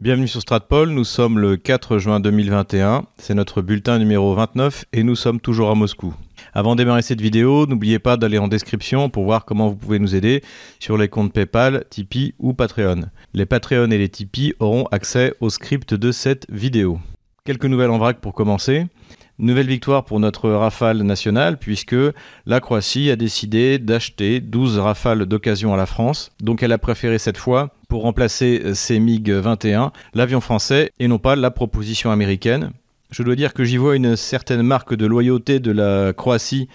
Bienvenue 0.00 0.28
sur 0.28 0.40
Stratpol, 0.40 0.90
nous 0.90 1.02
sommes 1.02 1.40
le 1.40 1.56
4 1.56 1.98
juin 1.98 2.20
2021, 2.20 3.06
c'est 3.18 3.34
notre 3.34 3.62
bulletin 3.62 3.98
numéro 3.98 4.32
29 4.32 4.84
et 4.92 5.02
nous 5.02 5.16
sommes 5.16 5.40
toujours 5.40 5.70
à 5.70 5.74
Moscou. 5.74 6.14
Avant 6.54 6.76
de 6.76 6.84
démarrer 6.84 7.02
cette 7.02 7.20
vidéo, 7.20 7.66
n'oubliez 7.66 7.98
pas 7.98 8.16
d'aller 8.16 8.38
en 8.38 8.46
description 8.46 9.10
pour 9.10 9.24
voir 9.24 9.44
comment 9.44 9.70
vous 9.70 9.74
pouvez 9.74 9.98
nous 9.98 10.14
aider 10.14 10.44
sur 10.78 10.96
les 10.96 11.08
comptes 11.08 11.32
PayPal, 11.32 11.84
Tipeee 11.90 12.34
ou 12.38 12.54
Patreon. 12.54 13.06
Les 13.34 13.44
Patreon 13.44 13.90
et 13.90 13.98
les 13.98 14.08
Tipeee 14.08 14.54
auront 14.60 14.84
accès 14.92 15.34
au 15.40 15.50
script 15.50 15.94
de 15.94 16.12
cette 16.12 16.46
vidéo. 16.48 17.00
Quelques 17.44 17.66
nouvelles 17.66 17.90
en 17.90 17.98
vrac 17.98 18.20
pour 18.20 18.34
commencer. 18.34 18.86
Nouvelle 19.40 19.68
victoire 19.68 20.04
pour 20.04 20.18
notre 20.18 20.50
Rafale 20.50 21.02
nationale 21.02 21.58
puisque 21.58 21.94
la 22.46 22.58
Croatie 22.58 23.08
a 23.08 23.14
décidé 23.14 23.78
d'acheter 23.78 24.40
12 24.40 24.78
Rafales 24.78 25.26
d'occasion 25.26 25.72
à 25.72 25.76
la 25.76 25.86
France. 25.86 26.32
Donc 26.40 26.64
elle 26.64 26.72
a 26.72 26.78
préféré 26.78 27.18
cette 27.18 27.36
fois, 27.36 27.70
pour 27.88 28.02
remplacer 28.02 28.74
ses 28.74 28.98
MiG-21, 28.98 29.92
l'avion 30.14 30.40
français 30.40 30.90
et 30.98 31.06
non 31.06 31.18
pas 31.18 31.36
la 31.36 31.52
proposition 31.52 32.10
américaine. 32.10 32.72
Je 33.10 33.22
dois 33.22 33.36
dire 33.36 33.54
que 33.54 33.62
j'y 33.62 33.76
vois 33.76 33.94
une 33.94 34.16
certaine 34.16 34.62
marque 34.62 34.94
de 34.94 35.06
loyauté 35.06 35.60
de 35.60 35.70
la 35.70 36.12
Croatie 36.12 36.68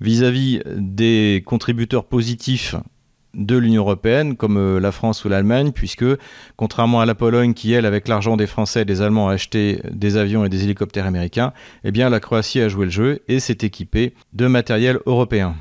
vis-à-vis 0.00 0.60
des 0.76 1.44
contributeurs 1.46 2.04
positifs 2.04 2.74
de 3.34 3.56
l'Union 3.56 3.82
européenne, 3.82 4.36
comme 4.36 4.56
euh, 4.56 4.80
la 4.80 4.92
France 4.92 5.24
ou 5.24 5.28
l'Allemagne, 5.28 5.72
puisque, 5.72 6.06
contrairement 6.56 7.00
à 7.00 7.06
la 7.06 7.14
Pologne, 7.14 7.54
qui, 7.54 7.72
elle, 7.72 7.86
avec 7.86 8.08
l'argent 8.08 8.36
des 8.36 8.46
Français 8.46 8.82
et 8.82 8.84
des 8.84 9.02
Allemands, 9.02 9.28
a 9.28 9.34
acheté 9.34 9.80
des 9.90 10.16
avions 10.16 10.44
et 10.44 10.48
des 10.48 10.64
hélicoptères 10.64 11.06
américains, 11.06 11.52
eh 11.84 11.90
bien, 11.90 12.08
la 12.08 12.20
Croatie 12.20 12.60
a 12.60 12.68
joué 12.68 12.86
le 12.86 12.90
jeu 12.90 13.20
et 13.28 13.40
s'est 13.40 13.58
équipée 13.62 14.14
de 14.32 14.46
matériel 14.46 14.98
européen. 15.06 15.54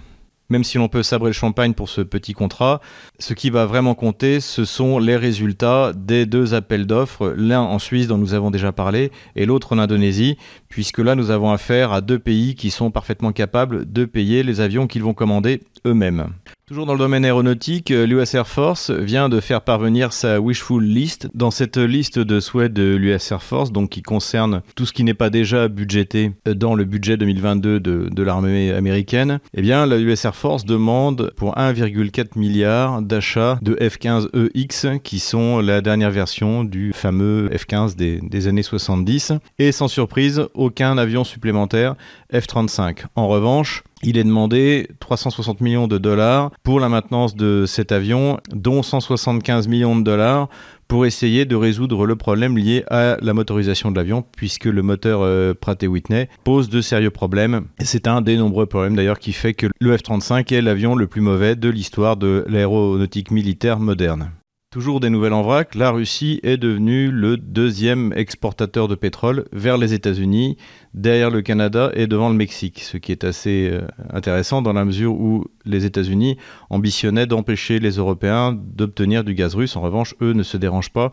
Même 0.50 0.64
si 0.64 0.78
l'on 0.78 0.88
peut 0.88 1.04
sabrer 1.04 1.30
le 1.30 1.34
champagne 1.34 1.74
pour 1.74 1.90
ce 1.90 2.00
petit 2.00 2.32
contrat, 2.32 2.80
ce 3.20 3.34
qui 3.34 3.50
va 3.50 3.66
vraiment 3.66 3.96
compter, 3.96 4.40
ce 4.40 4.64
sont 4.64 4.98
les 4.98 5.18
résultats 5.18 5.92
des 5.94 6.26
deux 6.26 6.54
appels 6.54 6.88
d'offres, 6.88 7.34
l'un 7.36 7.60
en 7.60 7.80
Suisse 7.80 8.08
dont 8.08 8.18
nous 8.18 8.34
avons 8.34 8.50
déjà 8.50 8.72
parlé 8.72 9.12
et 9.36 9.46
l'autre 9.46 9.74
en 9.74 9.80
Indonésie, 9.80 10.38
puisque 10.70 11.00
là 11.00 11.16
nous 11.16 11.32
avons 11.32 11.52
affaire 11.52 11.92
à 11.92 12.02
deux 12.02 12.20
pays 12.20 12.56
qui 12.56 12.70
sont 12.70 12.92
parfaitement 12.92 13.32
capables 13.32 13.92
de 13.92 14.06
payer 14.06 14.44
les 14.44 14.62
avions 14.62 14.88
qu'ils 14.88 15.04
vont 15.04 15.14
commander 15.14 15.62
eux-mêmes. 15.86 16.30
Toujours 16.68 16.86
dans 16.86 16.92
le 16.92 17.00
domaine 17.00 17.24
aéronautique, 17.24 17.92
euh, 17.92 18.06
l'US 18.06 18.34
Air 18.34 18.46
Force 18.46 18.92
vient 18.92 19.30
de 19.30 19.40
faire 19.40 19.62
parvenir 19.62 20.12
sa 20.12 20.42
wishful 20.42 20.84
list. 20.84 21.30
Dans 21.34 21.50
cette 21.50 21.78
liste 21.78 22.20
de 22.20 22.42
souhaits 22.42 22.74
de 22.74 22.94
l'US 22.98 23.32
Air 23.32 23.42
Force, 23.42 23.72
donc 23.72 23.90
qui 23.90 24.02
concerne 24.02 24.62
tout 24.76 24.86
ce 24.86 24.92
qui 24.92 25.06
n'est 25.06 25.14
pas 25.14 25.30
déjà 25.30 25.70
budgété 25.70 26.34
euh, 26.46 26.54
dans 26.54 26.76
le 26.76 26.84
budget 26.84 27.16
2022 27.16 27.80
de, 27.80 28.22
l'armée 28.22 28.74
américaine, 28.74 29.40
eh 29.54 29.62
bien 29.62 29.86
la 29.86 29.98
Air 29.98 30.36
Force 30.36 30.66
demande 30.66 31.32
pour 31.38 31.56
1,4 31.56 32.38
milliard 32.38 33.02
d'achats 33.02 33.60
de 33.62 33.76
F-15EX, 33.76 35.00
qui 35.00 35.20
sont 35.20 35.60
la 35.60 35.80
dernière 35.80 36.12
version 36.12 36.66
du 36.66 36.92
fameux 36.92 37.50
F-15 37.54 37.96
des, 37.96 38.20
des 38.22 38.48
années 38.50 38.62
70. 38.62 39.32
Et 39.58 39.72
sans 39.72 39.88
surprise, 39.88 40.50
aucun 40.58 40.98
avion 40.98 41.24
supplémentaire 41.24 41.96
F-35. 42.34 43.06
En 43.16 43.28
revanche, 43.28 43.84
il 44.04 44.18
est 44.18 44.24
demandé 44.24 44.90
360 45.00 45.62
millions 45.62 45.88
de 45.88 45.98
dollars 45.98 46.52
pour 46.64 46.80
la 46.80 46.90
maintenance 46.90 47.36
de 47.36 47.66
cet 47.66 47.92
avion, 47.92 48.40
dont 48.52 48.84
175 48.84 49.68
millions 49.68 49.96
de 49.96 50.04
dollars 50.04 50.50
pour 50.88 51.06
essayer 51.06 51.46
de 51.46 51.56
résoudre 51.56 52.06
le 52.06 52.16
problème 52.16 52.58
lié 52.58 52.84
à 52.90 53.18
la 53.22 53.34
motorisation 53.34 53.92
de 53.92 53.98
l'avion, 53.98 54.24
puisque 54.36 54.66
le 54.66 54.82
moteur 54.82 55.22
euh, 55.22 55.54
Pratt 55.54 55.82
Whitney 55.84 56.30
pose 56.44 56.70
de 56.70 56.82
sérieux 56.82 57.12
problèmes. 57.12 57.66
C'est 57.80 58.08
un 58.08 58.22
des 58.22 58.38
nombreux 58.38 58.68
problèmes 58.68 58.96
d'ailleurs 58.96 59.20
qui 59.20 59.34
fait 59.34 59.54
que 59.54 59.68
le 59.80 59.98
F-35 59.98 60.54
est 60.54 60.62
l'avion 60.62 60.96
le 60.96 61.08
plus 61.08 61.22
mauvais 61.22 61.56
de 61.56 61.70
l'histoire 61.70 62.18
de 62.18 62.46
l'aéronautique 62.48 63.32
militaire 63.32 63.80
moderne. 63.80 64.32
Toujours 64.78 65.00
des 65.00 65.10
nouvelles 65.10 65.34
en 65.34 65.42
vrac, 65.42 65.74
la 65.74 65.90
Russie 65.90 66.40
est 66.44 66.58
devenue 66.58 67.10
le 67.10 67.36
deuxième 67.36 68.14
exportateur 68.16 68.88
de 68.88 68.94
pétrole 68.94 69.46
vers 69.52 69.76
les 69.76 69.96
États-Unis, 69.96 70.56
derrière 70.94 71.32
le 71.32 71.42
Canada 71.42 71.90
et 71.96 72.06
devant 72.06 72.30
le 72.30 72.36
Mexique, 72.36 72.82
ce 72.82 72.98
qui 72.98 73.12
est 73.12 73.24
assez 73.24 73.72
euh, 73.72 73.88
intéressant 74.14 74.62
dans 74.62 74.74
la 74.74 74.86
mesure 74.86 75.14
où 75.14 75.46
les 75.66 75.86
États-Unis 75.86 76.38
ambitionnaient 76.70 77.26
d'empêcher 77.26 77.80
les 77.80 77.94
Européens 77.94 78.54
d'obtenir 78.56 79.24
du 79.24 79.34
gaz 79.34 79.56
russe. 79.56 79.76
En 79.76 79.82
revanche, 79.82 80.14
eux 80.22 80.34
ne 80.34 80.44
se 80.44 80.58
dérangent 80.58 80.94
pas 80.94 81.12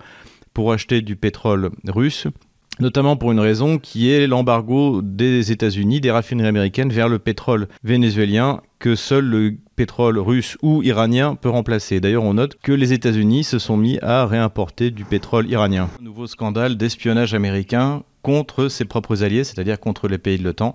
pour 0.52 0.70
acheter 0.70 1.00
du 1.00 1.16
pétrole 1.16 1.70
russe 1.88 2.26
notamment 2.80 3.16
pour 3.16 3.30
une 3.30 3.40
raison 3.40 3.78
qui 3.78 4.10
est 4.10 4.26
l'embargo 4.26 5.00
des 5.00 5.52
États-Unis, 5.52 6.00
des 6.00 6.10
raffineries 6.10 6.48
américaines 6.48 6.90
vers 6.90 7.08
le 7.08 7.18
pétrole 7.20 7.68
vénézuélien 7.84 8.60
que 8.78 8.96
seul 8.96 9.24
le 9.24 9.56
pétrole 9.76 10.18
russe 10.18 10.56
ou 10.62 10.82
iranien 10.82 11.34
peut 11.34 11.48
remplacer. 11.48 12.00
D'ailleurs, 12.00 12.24
on 12.24 12.34
note 12.34 12.56
que 12.62 12.72
les 12.72 12.92
États-Unis 12.92 13.44
se 13.44 13.58
sont 13.58 13.76
mis 13.76 13.98
à 14.00 14.26
réimporter 14.26 14.90
du 14.90 15.04
pétrole 15.04 15.48
iranien. 15.48 15.88
Nouveau 16.00 16.26
scandale 16.26 16.76
d'espionnage 16.76 17.34
américain 17.34 18.02
contre 18.22 18.68
ses 18.68 18.86
propres 18.86 19.22
alliés, 19.22 19.44
c'est-à-dire 19.44 19.78
contre 19.78 20.08
les 20.08 20.18
pays 20.18 20.38
de 20.38 20.44
l'OTAN, 20.44 20.74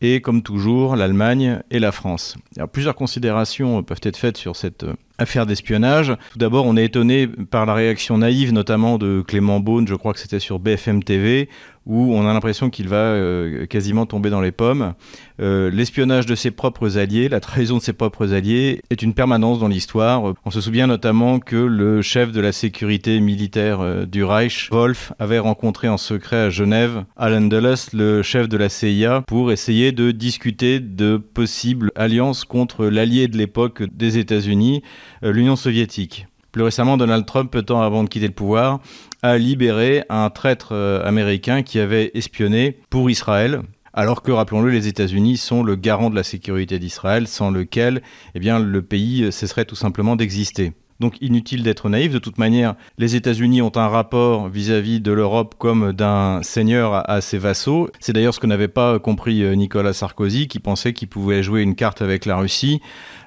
et 0.00 0.20
comme 0.20 0.42
toujours 0.42 0.96
l'Allemagne 0.96 1.60
et 1.70 1.78
la 1.78 1.92
France. 1.92 2.36
Alors, 2.56 2.68
plusieurs 2.68 2.96
considérations 2.96 3.82
peuvent 3.82 4.00
être 4.02 4.16
faites 4.16 4.36
sur 4.36 4.56
cette 4.56 4.84
euh, 4.84 4.94
affaire 5.18 5.46
d'espionnage. 5.46 6.14
Tout 6.32 6.38
d'abord, 6.38 6.66
on 6.66 6.76
est 6.76 6.84
étonné 6.84 7.26
par 7.26 7.66
la 7.66 7.74
réaction 7.74 8.18
naïve, 8.18 8.52
notamment 8.52 8.98
de 8.98 9.22
Clément 9.26 9.60
Beaune, 9.60 9.86
je 9.86 9.94
crois 9.94 10.12
que 10.12 10.20
c'était 10.20 10.38
sur 10.38 10.58
BFM 10.58 11.02
TV, 11.02 11.48
où 11.88 12.14
on 12.14 12.28
a 12.28 12.32
l'impression 12.32 12.68
qu'il 12.68 12.86
va 12.86 12.96
euh, 12.96 13.66
quasiment 13.66 14.04
tomber 14.04 14.28
dans 14.28 14.42
les 14.42 14.52
pommes. 14.52 14.92
Euh, 15.40 15.70
l'espionnage 15.70 16.26
de 16.26 16.34
ses 16.34 16.50
propres 16.50 16.98
alliés, 16.98 17.30
la 17.30 17.40
trahison 17.40 17.78
de 17.78 17.82
ses 17.82 17.94
propres 17.94 18.34
alliés, 18.34 18.82
est 18.90 19.02
une 19.02 19.14
permanence 19.14 19.58
dans 19.58 19.68
l'histoire. 19.68 20.34
On 20.44 20.50
se 20.50 20.60
souvient 20.60 20.86
notamment 20.86 21.40
que 21.40 21.56
le 21.56 22.02
chef 22.02 22.30
de 22.30 22.40
la 22.40 22.52
sécurité 22.52 23.18
militaire 23.20 23.80
euh, 23.80 24.04
du 24.04 24.22
Reich, 24.22 24.68
Wolf, 24.70 25.12
avait 25.18 25.38
rencontré 25.38 25.88
en 25.88 25.96
secret 25.96 26.36
à 26.36 26.50
Genève 26.50 27.04
Alan 27.16 27.40
Dulles, 27.40 27.74
le 27.94 28.22
chef 28.22 28.48
de 28.48 28.58
la 28.58 28.68
CIA, 28.68 29.22
pour 29.26 29.50
essayer 29.50 29.90
de 29.92 30.10
discuter 30.10 30.80
de 30.80 31.16
possibles 31.16 31.90
alliances 31.96 32.44
contre 32.44 32.84
l'allié 32.86 33.28
de 33.28 33.38
l'époque 33.38 33.82
des 33.82 34.18
États-Unis, 34.18 34.82
l'Union 35.22 35.56
soviétique. 35.56 36.26
Plus 36.52 36.62
récemment, 36.62 36.96
Donald 36.96 37.26
Trump, 37.26 37.50
peu 37.50 37.62
temps 37.62 37.82
avant 37.82 38.04
de 38.04 38.08
quitter 38.08 38.26
le 38.26 38.32
pouvoir, 38.32 38.80
a 39.22 39.36
libéré 39.36 40.02
un 40.08 40.30
traître 40.30 40.70
euh, 40.72 41.04
américain 41.06 41.62
qui 41.62 41.78
avait 41.78 42.10
espionné 42.14 42.78
pour 42.90 43.10
Israël. 43.10 43.60
Alors 43.92 44.22
que, 44.22 44.30
rappelons-le, 44.30 44.70
les 44.70 44.88
États-Unis 44.88 45.36
sont 45.36 45.62
le 45.62 45.74
garant 45.74 46.08
de 46.08 46.14
la 46.14 46.22
sécurité 46.22 46.78
d'Israël, 46.78 47.26
sans 47.26 47.50
lequel 47.50 48.02
eh 48.34 48.38
le 48.38 48.82
pays 48.82 49.30
cesserait 49.32 49.64
tout 49.64 49.74
simplement 49.74 50.16
d'exister. 50.16 50.72
Donc 51.00 51.16
inutile 51.20 51.62
d'être 51.62 51.88
naïf. 51.88 52.12
De 52.12 52.18
toute 52.18 52.38
manière, 52.38 52.74
les 52.98 53.14
États-Unis 53.14 53.62
ont 53.62 53.72
un 53.76 53.86
rapport 53.86 54.48
vis-à-vis 54.48 55.00
de 55.00 55.12
l'Europe 55.12 55.54
comme 55.56 55.92
d'un 55.92 56.42
seigneur 56.42 57.08
à, 57.08 57.20
ses 57.20 57.38
vassaux. 57.38 57.88
C'est 58.00 58.12
d'ailleurs 58.12 58.34
ce 58.34 58.40
que 58.40 58.48
n'avait 58.48 58.66
pas 58.66 58.98
compris 58.98 59.42
euh, 59.44 59.54
Nicolas 59.54 59.92
Sarkozy, 59.92 60.48
qui 60.48 60.58
pensait 60.58 60.92
qu'il 60.92 61.08
pouvait 61.08 61.42
jouer 61.42 61.62
une 61.62 61.76
carte 61.76 62.02
avec 62.02 62.26
la 62.26 62.36
Russie 62.36 62.80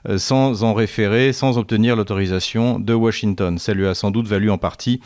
euh, 0.10 0.18
sans 0.18 0.64
en 0.64 0.74
référer, 0.74 1.32
sans 1.32 1.58
obtenir 1.58 1.96
l'autorisation 1.96 2.78
de 2.78 2.94
Washington. 2.94 3.58
Ça 3.58 3.74
lui 3.74 3.88
a 3.88 3.94
sans 3.94 4.12
doute 4.12 4.28
valu 4.28 4.50
en 4.50 4.58
partie 4.58 5.00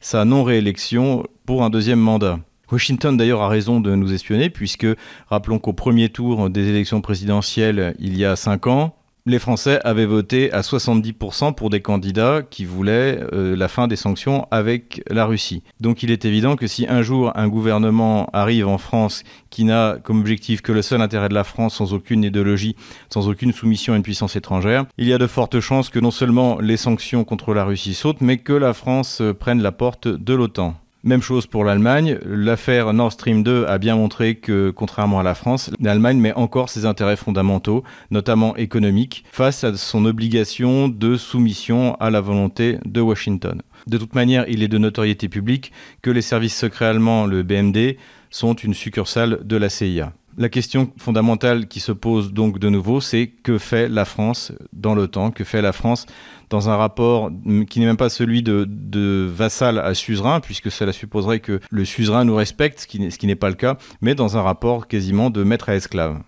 sa 0.00 0.26
non-réélection 0.26 1.24
pour 1.46 1.64
un 1.64 1.70
deuxième 1.70 2.00
mandat. 2.00 2.38
Washington 2.70 3.16
d'ailleurs 3.16 3.42
a 3.42 3.48
raison 3.48 3.80
de 3.80 3.94
nous 3.94 4.12
espionner 4.12 4.50
puisque 4.50 4.86
rappelons 5.28 5.58
qu'au 5.58 5.72
premier 5.72 6.08
tour 6.08 6.50
des 6.50 6.68
élections 6.68 7.00
présidentielles 7.00 7.96
il 7.98 8.16
y 8.16 8.24
a 8.24 8.36
cinq 8.36 8.66
ans, 8.66 8.94
les 9.26 9.38
Français 9.38 9.80
avaient 9.84 10.06
voté 10.06 10.52
à 10.52 10.60
70% 10.60 11.54
pour 11.54 11.70
des 11.70 11.80
candidats 11.80 12.42
qui 12.48 12.64
voulaient 12.64 13.20
euh, 13.32 13.56
la 13.56 13.68
fin 13.68 13.88
des 13.88 13.96
sanctions 13.96 14.46
avec 14.50 15.02
la 15.10 15.26
Russie. 15.26 15.62
Donc 15.80 16.02
il 16.02 16.10
est 16.10 16.24
évident 16.24 16.56
que 16.56 16.66
si 16.66 16.86
un 16.88 17.02
jour 17.02 17.32
un 17.36 17.48
gouvernement 17.48 18.28
arrive 18.32 18.66
en 18.66 18.78
France 18.78 19.22
qui 19.50 19.64
n'a 19.64 19.98
comme 20.02 20.20
objectif 20.20 20.62
que 20.62 20.72
le 20.72 20.82
seul 20.82 21.00
intérêt 21.00 21.28
de 21.28 21.34
la 21.34 21.44
France 21.44 21.76
sans 21.76 21.92
aucune 21.92 22.24
idéologie, 22.24 22.76
sans 23.12 23.28
aucune 23.28 23.52
soumission 23.52 23.92
à 23.92 23.96
une 23.96 24.02
puissance 24.02 24.36
étrangère, 24.36 24.86
il 24.98 25.06
y 25.06 25.12
a 25.12 25.18
de 25.18 25.26
fortes 25.26 25.60
chances 25.60 25.90
que 25.90 25.98
non 25.98 26.10
seulement 26.10 26.58
les 26.60 26.76
sanctions 26.76 27.24
contre 27.24 27.54
la 27.54 27.64
Russie 27.64 27.94
sautent, 27.94 28.20
mais 28.20 28.38
que 28.38 28.52
la 28.52 28.72
France 28.72 29.22
prenne 29.38 29.62
la 29.62 29.72
porte 29.72 30.08
de 30.08 30.34
l'OTAN. 30.34 30.74
Même 31.02 31.22
chose 31.22 31.46
pour 31.46 31.64
l'Allemagne. 31.64 32.18
L'affaire 32.26 32.92
Nord 32.92 33.12
Stream 33.12 33.42
2 33.42 33.64
a 33.66 33.78
bien 33.78 33.96
montré 33.96 34.34
que, 34.34 34.68
contrairement 34.68 35.18
à 35.18 35.22
la 35.22 35.34
France, 35.34 35.70
l'Allemagne 35.80 36.18
met 36.18 36.34
encore 36.34 36.68
ses 36.68 36.84
intérêts 36.84 37.16
fondamentaux, 37.16 37.84
notamment 38.10 38.54
économiques, 38.56 39.24
face 39.32 39.64
à 39.64 39.74
son 39.74 40.04
obligation 40.04 40.88
de 40.88 41.16
soumission 41.16 41.94
à 42.00 42.10
la 42.10 42.20
volonté 42.20 42.76
de 42.84 43.00
Washington. 43.00 43.62
De 43.86 43.96
toute 43.96 44.14
manière, 44.14 44.44
il 44.46 44.62
est 44.62 44.68
de 44.68 44.76
notoriété 44.76 45.30
publique 45.30 45.72
que 46.02 46.10
les 46.10 46.20
services 46.20 46.56
secrets 46.56 46.84
allemands, 46.84 47.24
le 47.24 47.42
BMD, 47.42 47.96
sont 48.28 48.52
une 48.52 48.74
succursale 48.74 49.40
de 49.42 49.56
la 49.56 49.70
CIA. 49.70 50.12
La 50.40 50.48
question 50.48 50.90
fondamentale 50.96 51.68
qui 51.68 51.80
se 51.80 51.92
pose 51.92 52.32
donc 52.32 52.58
de 52.58 52.70
nouveau, 52.70 53.02
c'est 53.02 53.26
que 53.26 53.58
fait 53.58 53.90
la 53.90 54.06
France 54.06 54.52
dans 54.72 54.94
l'OTAN 54.94 55.32
Que 55.32 55.44
fait 55.44 55.60
la 55.60 55.72
France 55.72 56.06
dans 56.48 56.70
un 56.70 56.76
rapport 56.76 57.30
qui 57.68 57.78
n'est 57.78 57.84
même 57.84 57.98
pas 57.98 58.08
celui 58.08 58.42
de, 58.42 59.30
vassal 59.30 59.78
à 59.78 59.92
suzerain, 59.92 60.40
puisque 60.40 60.70
cela 60.70 60.92
supposerait 60.92 61.40
que 61.40 61.60
le 61.70 61.84
suzerain 61.84 62.24
nous 62.24 62.34
respecte, 62.34 62.80
ce 62.80 62.86
qui 62.86 63.26
n'est 63.26 63.36
pas 63.36 63.50
le 63.50 63.54
cas, 63.54 63.76
mais 64.00 64.14
dans 64.14 64.38
un 64.38 64.42
rapport 64.42 64.88
quasiment 64.88 65.28
de 65.28 65.44
maître 65.44 65.68
à 65.68 65.74
esclave 65.74 66.22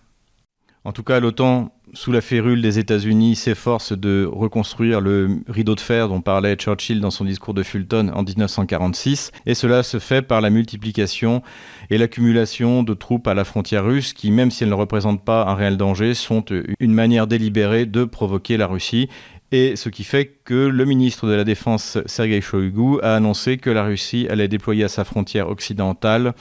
En 0.84 0.90
tout 0.90 1.04
cas, 1.04 1.20
l'OTAN, 1.20 1.72
sous 1.92 2.10
la 2.10 2.20
férule 2.20 2.60
des 2.60 2.80
États-Unis, 2.80 3.36
s'efforce 3.36 3.92
de 3.92 4.28
reconstruire 4.28 5.00
le 5.00 5.38
rideau 5.46 5.76
de 5.76 5.80
fer 5.80 6.08
dont 6.08 6.20
parlait 6.20 6.56
Churchill 6.56 7.00
dans 7.00 7.12
son 7.12 7.24
discours 7.24 7.54
de 7.54 7.62
Fulton 7.62 8.10
en 8.12 8.24
1946, 8.24 9.30
et 9.46 9.54
cela 9.54 9.84
se 9.84 10.00
fait 10.00 10.22
par 10.22 10.40
la 10.40 10.50
multiplication 10.50 11.40
et 11.88 11.98
l'accumulation 11.98 12.82
de 12.82 12.94
troupes 12.94 13.28
à 13.28 13.34
la 13.34 13.44
frontière 13.44 13.84
russe 13.84 14.12
qui, 14.12 14.32
même 14.32 14.50
si 14.50 14.64
elles 14.64 14.70
ne 14.70 14.74
représentent 14.74 15.24
pas 15.24 15.46
un 15.46 15.54
réel 15.54 15.76
danger, 15.76 16.14
sont 16.14 16.44
une 16.80 16.92
manière 16.92 17.28
délibérée 17.28 17.86
de 17.86 18.04
provoquer 18.04 18.56
la 18.56 18.66
Russie. 18.66 19.08
Et 19.52 19.76
ce 19.76 19.88
qui 19.88 20.02
fait 20.02 20.40
que 20.44 20.66
le 20.66 20.84
ministre 20.84 21.28
de 21.28 21.34
la 21.34 21.44
Défense, 21.44 21.98
Sergei 22.06 22.40
Shoigu, 22.40 22.98
a 23.02 23.14
annoncé 23.14 23.56
que 23.56 23.70
la 23.70 23.84
Russie 23.84 24.26
allait 24.28 24.48
déployer 24.48 24.82
à 24.82 24.88
sa 24.88 25.04
frontière 25.04 25.48
occidentale 25.48 26.34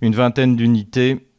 une 0.00 0.14
vingtaine 0.14 0.54
d'unités 0.54 1.29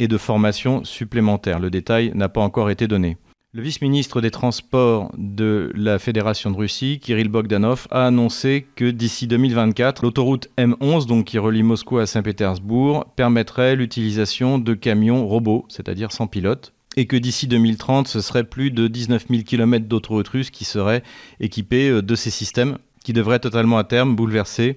et 0.00 0.08
de 0.08 0.18
formations 0.18 0.84
supplémentaires. 0.84 1.60
Le 1.60 1.70
détail 1.70 2.12
n'a 2.14 2.28
pas 2.28 2.40
encore 2.40 2.70
été 2.70 2.86
donné. 2.86 3.16
Le 3.56 3.62
vice-ministre 3.62 4.20
des 4.20 4.30
Transports 4.30 5.10
de 5.16 5.72
la 5.74 5.98
Fédération 5.98 6.50
de 6.50 6.56
Russie, 6.56 7.00
Kirill 7.00 7.28
Bogdanov, 7.28 7.86
a 7.90 8.06
annoncé 8.06 8.66
que 8.76 8.90
d'ici 8.90 9.26
2024, 9.26 10.02
l'autoroute 10.02 10.50
M11, 10.58 11.06
donc 11.06 11.24
qui 11.24 11.38
relie 11.38 11.62
Moscou 11.62 11.96
à 11.96 12.04
Saint-Pétersbourg, 12.06 13.06
permettrait 13.16 13.74
l'utilisation 13.74 14.58
de 14.58 14.74
camions 14.74 15.26
robots, 15.26 15.64
c'est-à-dire 15.68 16.12
sans 16.12 16.26
pilote, 16.26 16.74
et 16.98 17.06
que 17.06 17.16
d'ici 17.16 17.46
2030, 17.46 18.08
ce 18.08 18.20
serait 18.20 18.44
plus 18.44 18.70
de 18.70 18.88
19 18.88 19.26
000 19.30 19.42
km 19.42 19.86
d'autoroutes 19.86 20.28
russes 20.28 20.50
qui 20.50 20.66
seraient 20.66 21.02
équipées 21.40 21.88
euh, 21.88 22.02
de 22.02 22.14
ces 22.14 22.30
systèmes 22.30 22.76
qui 23.04 23.12
devraient 23.12 23.38
totalement 23.38 23.78
à 23.78 23.84
terme 23.84 24.16
bouleverser 24.16 24.76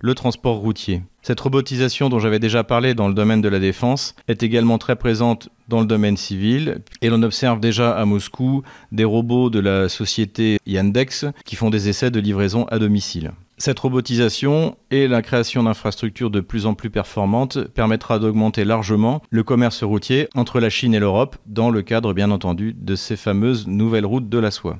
le 0.00 0.14
transport 0.14 0.56
routier. 0.56 1.02
Cette 1.28 1.40
robotisation 1.40 2.08
dont 2.08 2.20
j'avais 2.20 2.38
déjà 2.38 2.64
parlé 2.64 2.94
dans 2.94 3.06
le 3.06 3.12
domaine 3.12 3.42
de 3.42 3.50
la 3.50 3.58
défense 3.58 4.14
est 4.28 4.42
également 4.42 4.78
très 4.78 4.96
présente 4.96 5.50
dans 5.68 5.80
le 5.80 5.86
domaine 5.86 6.16
civil 6.16 6.78
et 7.02 7.10
l'on 7.10 7.22
observe 7.22 7.60
déjà 7.60 7.90
à 7.90 8.06
Moscou 8.06 8.62
des 8.92 9.04
robots 9.04 9.50
de 9.50 9.58
la 9.58 9.90
société 9.90 10.58
Yandex 10.64 11.26
qui 11.44 11.54
font 11.54 11.68
des 11.68 11.90
essais 11.90 12.10
de 12.10 12.18
livraison 12.18 12.64
à 12.70 12.78
domicile. 12.78 13.32
Cette 13.58 13.78
robotisation 13.78 14.78
et 14.90 15.06
la 15.06 15.20
création 15.20 15.64
d'infrastructures 15.64 16.30
de 16.30 16.40
plus 16.40 16.64
en 16.64 16.72
plus 16.72 16.88
performantes 16.88 17.62
permettra 17.74 18.18
d'augmenter 18.18 18.64
largement 18.64 19.20
le 19.28 19.42
commerce 19.42 19.82
routier 19.82 20.28
entre 20.34 20.60
la 20.60 20.70
Chine 20.70 20.94
et 20.94 20.98
l'Europe 20.98 21.36
dans 21.44 21.68
le 21.68 21.82
cadre 21.82 22.14
bien 22.14 22.30
entendu 22.30 22.72
de 22.72 22.96
ces 22.96 23.16
fameuses 23.16 23.66
nouvelles 23.66 24.06
routes 24.06 24.30
de 24.30 24.38
la 24.38 24.50
soie. 24.50 24.78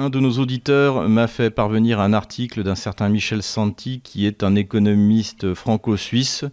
Un 0.00 0.08
de 0.08 0.18
nos 0.18 0.38
auditeurs 0.38 1.10
m'a 1.10 1.26
fait 1.26 1.50
parvenir 1.50 2.00
un 2.00 2.14
article 2.14 2.62
d'un 2.62 2.74
certain 2.74 3.10
Michel 3.10 3.42
Santi, 3.42 4.00
qui 4.00 4.24
est 4.24 4.42
un 4.42 4.54
économiste 4.56 5.52
franco-suisse, 5.52 6.46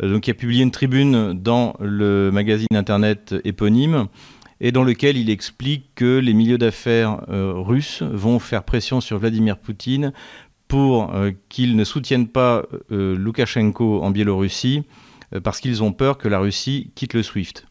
euh, 0.00 0.20
qui 0.20 0.30
a 0.30 0.34
publié 0.34 0.62
une 0.62 0.70
tribune 0.70 1.32
dans 1.32 1.74
le 1.80 2.30
magazine 2.30 2.68
internet 2.72 3.34
éponyme, 3.42 4.06
et 4.60 4.70
dans 4.70 4.84
lequel 4.84 5.16
il 5.16 5.28
explique 5.28 5.86
que 5.96 6.20
les 6.20 6.34
milieux 6.34 6.56
d'affaires 6.56 7.24
euh, 7.30 7.52
russes 7.56 8.02
vont 8.02 8.38
faire 8.38 8.62
pression 8.62 9.00
sur 9.00 9.18
Vladimir 9.18 9.58
Poutine 9.58 10.12
pour 10.68 11.12
euh, 11.16 11.32
qu'ils 11.48 11.74
ne 11.74 11.82
soutiennent 11.82 12.28
pas 12.28 12.62
euh, 12.92 13.16
Loukachenko 13.16 14.04
en 14.04 14.12
Biélorussie 14.12 14.84
parce 15.42 15.58
qu'ils 15.58 15.82
ont 15.82 15.90
peur 15.90 16.16
que 16.16 16.28
la 16.28 16.38
Russie 16.38 16.92
quitte 16.94 17.14
le 17.14 17.24
SWIFT. 17.24 17.64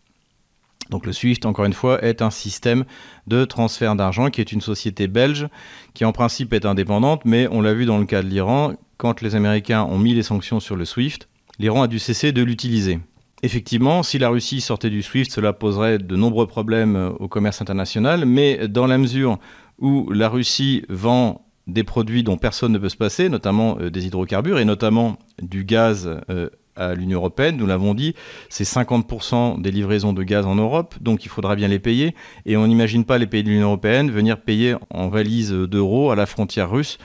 Donc 0.89 1.05
le 1.05 1.13
SWIFT, 1.13 1.45
encore 1.45 1.65
une 1.65 1.73
fois, 1.73 2.03
est 2.03 2.21
un 2.21 2.29
système 2.29 2.85
de 3.27 3.45
transfert 3.45 3.95
d'argent 3.95 4.29
qui 4.29 4.41
est 4.41 4.51
une 4.51 4.61
société 4.61 5.07
belge 5.07 5.47
qui 5.93 6.05
en 6.05 6.11
principe 6.11 6.53
est 6.53 6.65
indépendante, 6.65 7.23
mais 7.25 7.47
on 7.51 7.61
l'a 7.61 7.73
vu 7.73 7.85
dans 7.85 7.97
le 7.97 8.05
cas 8.05 8.21
de 8.21 8.27
l'Iran, 8.27 8.73
quand 8.97 9.21
les 9.21 9.35
Américains 9.35 9.83
ont 9.83 9.97
mis 9.97 10.13
les 10.13 10.23
sanctions 10.23 10.59
sur 10.59 10.75
le 10.75 10.85
SWIFT, 10.85 11.27
l'Iran 11.59 11.83
a 11.83 11.87
dû 11.87 11.99
cesser 11.99 12.31
de 12.31 12.43
l'utiliser. 12.43 12.99
Effectivement, 13.43 14.03
si 14.03 14.19
la 14.19 14.29
Russie 14.29 14.61
sortait 14.61 14.89
du 14.89 15.01
SWIFT, 15.01 15.31
cela 15.31 15.51
poserait 15.51 15.97
de 15.97 16.15
nombreux 16.15 16.47
problèmes 16.47 17.13
au 17.19 17.27
commerce 17.27 17.61
international, 17.61 18.25
mais 18.25 18.67
dans 18.67 18.87
la 18.87 18.97
mesure 18.97 19.37
où 19.79 20.09
la 20.11 20.29
Russie 20.29 20.83
vend 20.87 21.45
des 21.67 21.83
produits 21.83 22.23
dont 22.23 22.37
personne 22.37 22.71
ne 22.71 22.77
peut 22.77 22.89
se 22.89 22.97
passer, 22.97 23.29
notamment 23.29 23.77
euh, 23.79 23.89
des 23.89 24.05
hydrocarbures 24.05 24.59
et 24.59 24.65
notamment 24.65 25.17
du 25.41 25.63
gaz 25.63 26.09
euh, 26.29 26.49
à 26.75 26.93
l'Union 26.93 27.19
européenne. 27.19 27.57
Nous 27.57 27.65
l'avons 27.65 27.93
dit, 27.93 28.15
c'est 28.49 28.63
50% 28.63 29.61
des 29.61 29.71
livraisons 29.71 30.13
de 30.13 30.23
gaz 30.23 30.45
en 30.45 30.55
Europe, 30.55 30.95
donc 31.01 31.25
il 31.25 31.29
faudra 31.29 31.55
bien 31.55 31.67
les 31.67 31.79
payer. 31.79 32.15
Et 32.45 32.57
on 32.57 32.67
n'imagine 32.67 33.05
pas 33.05 33.17
les 33.17 33.27
pays 33.27 33.43
de 33.43 33.49
l'Union 33.49 33.67
européenne 33.67 34.11
venir 34.11 34.41
payer 34.41 34.75
en 34.89 35.09
valise 35.09 35.51
d'euros 35.51 36.11
à 36.11 36.15
la 36.15 36.25
frontière 36.25 36.69
russe 36.69 36.97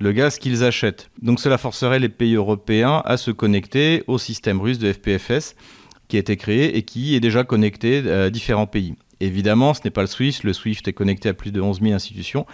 le 0.00 0.12
gaz 0.12 0.38
qu'ils 0.38 0.64
achètent. 0.64 1.10
Donc 1.22 1.40
cela 1.40 1.58
forcerait 1.58 1.98
les 1.98 2.08
pays 2.08 2.34
européens 2.34 3.02
à 3.04 3.16
se 3.16 3.30
connecter 3.30 4.04
au 4.06 4.18
système 4.18 4.60
russe 4.60 4.78
de 4.78 4.92
FPFS 4.92 5.54
qui 6.08 6.16
a 6.16 6.20
été 6.20 6.36
créé 6.36 6.76
et 6.76 6.82
qui 6.82 7.14
est 7.14 7.20
déjà 7.20 7.44
connecté 7.44 8.08
à 8.10 8.30
différents 8.30 8.66
pays. 8.66 8.94
Évidemment, 9.20 9.74
ce 9.74 9.80
n'est 9.84 9.90
pas 9.90 10.02
le 10.02 10.06
SWIFT. 10.06 10.44
Le 10.44 10.52
SWIFT 10.52 10.86
est 10.86 10.92
connecté 10.92 11.28
à 11.28 11.34
plus 11.34 11.50
de 11.50 11.60
11 11.60 11.80
000 11.80 11.92
institutions. 11.92 12.46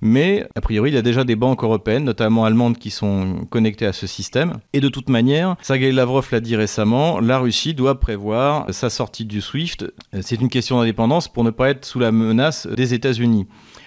Mais, 0.00 0.46
a 0.54 0.60
priori, 0.60 0.90
il 0.90 0.94
y 0.94 0.98
a 0.98 1.02
déjà 1.02 1.24
des 1.24 1.36
banques 1.36 1.64
européennes, 1.64 2.04
notamment 2.04 2.44
allemandes, 2.44 2.78
qui 2.78 2.90
sont 2.90 3.46
connectées 3.48 3.86
à 3.86 3.92
ce 3.92 4.06
système. 4.06 4.58
Et 4.72 4.80
de 4.80 4.88
toute 4.88 5.08
manière, 5.08 5.56
Sergei 5.62 5.92
Lavrov 5.92 6.28
l'a 6.32 6.40
dit 6.40 6.56
récemment, 6.56 7.20
la 7.20 7.38
Russie 7.38 7.74
doit 7.74 8.00
prévoir 8.00 8.72
sa 8.72 8.90
sortie 8.90 9.24
du 9.24 9.40
SWIFT. 9.40 9.92
C'est 10.20 10.40
une 10.40 10.48
question 10.48 10.78
d'indépendance 10.78 11.28
pour 11.28 11.44
ne 11.44 11.50
pas 11.50 11.70
être 11.70 11.84
sous 11.84 11.98
la 11.98 12.12
menace 12.12 12.66
des 12.66 12.94
États-Unis. 12.94 13.46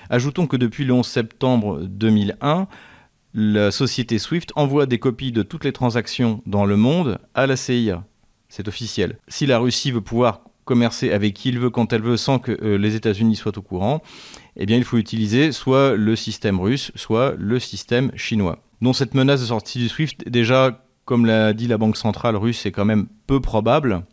Ajoutons 0.10 0.48
que 0.48 0.58
depuis 0.58 0.86
le 0.86 0.94
11 0.94 1.06
septembre 1.06 1.82
2001, 1.84 2.68
la 3.36 3.72
société 3.72 4.20
SWIFT 4.20 4.52
envoie 4.56 4.86
des 4.86 5.00
copies 5.00 5.32
de 5.32 5.44
toutes 5.44 5.66
les 5.66 5.72
transactions 5.72 6.42
dans 6.46 6.66
le 6.66 6.78
monde 6.78 7.20
à 7.34 7.48
la 7.48 7.56
CIA. 7.56 8.04
C'est 8.48 8.68
officiel. 8.68 9.18
Si 9.28 9.48
la 9.48 9.58
Russie 9.58 9.92
veut 9.92 10.02
pouvoir 10.02 10.42
commercer 10.66 11.12
avec 11.12 11.34
qui 11.34 11.50
il 11.50 11.60
veut, 11.60 11.70
quand 11.70 11.94
elle 11.94 12.02
veut, 12.02 12.18
sans 12.18 12.40
que 12.40 12.52
euh, 12.62 12.78
les 12.78 12.96
États-Unis 12.96 13.36
soient 13.36 13.58
au 13.58 13.62
courant, 13.62 14.02
eh 14.56 14.66
bien, 14.66 14.78
il 14.78 14.84
faut 14.84 14.98
utiliser 14.98 15.52
soit 15.52 15.96
le 15.96 16.16
système 16.16 16.60
russe, 16.60 16.92
soit 16.96 17.36
le 17.38 17.60
système 17.60 18.12
chinois. 18.16 18.60
Donc 18.82 18.96
cette 18.96 19.14
menace 19.14 19.42
de 19.42 19.46
sortie 19.46 19.80
du 19.80 19.90
SWIFT, 19.90 20.30
déjà, 20.30 20.86
comme 21.06 21.26
l'a 21.26 21.54
dit 21.54 21.68
la 21.68 21.78
Banque 21.78 21.98
centrale 21.98 22.36
russe, 22.36 22.66
est 22.66 22.72
quand 22.72 22.86
même 22.86 23.08
peu 23.28 23.40
probable. 23.40 24.04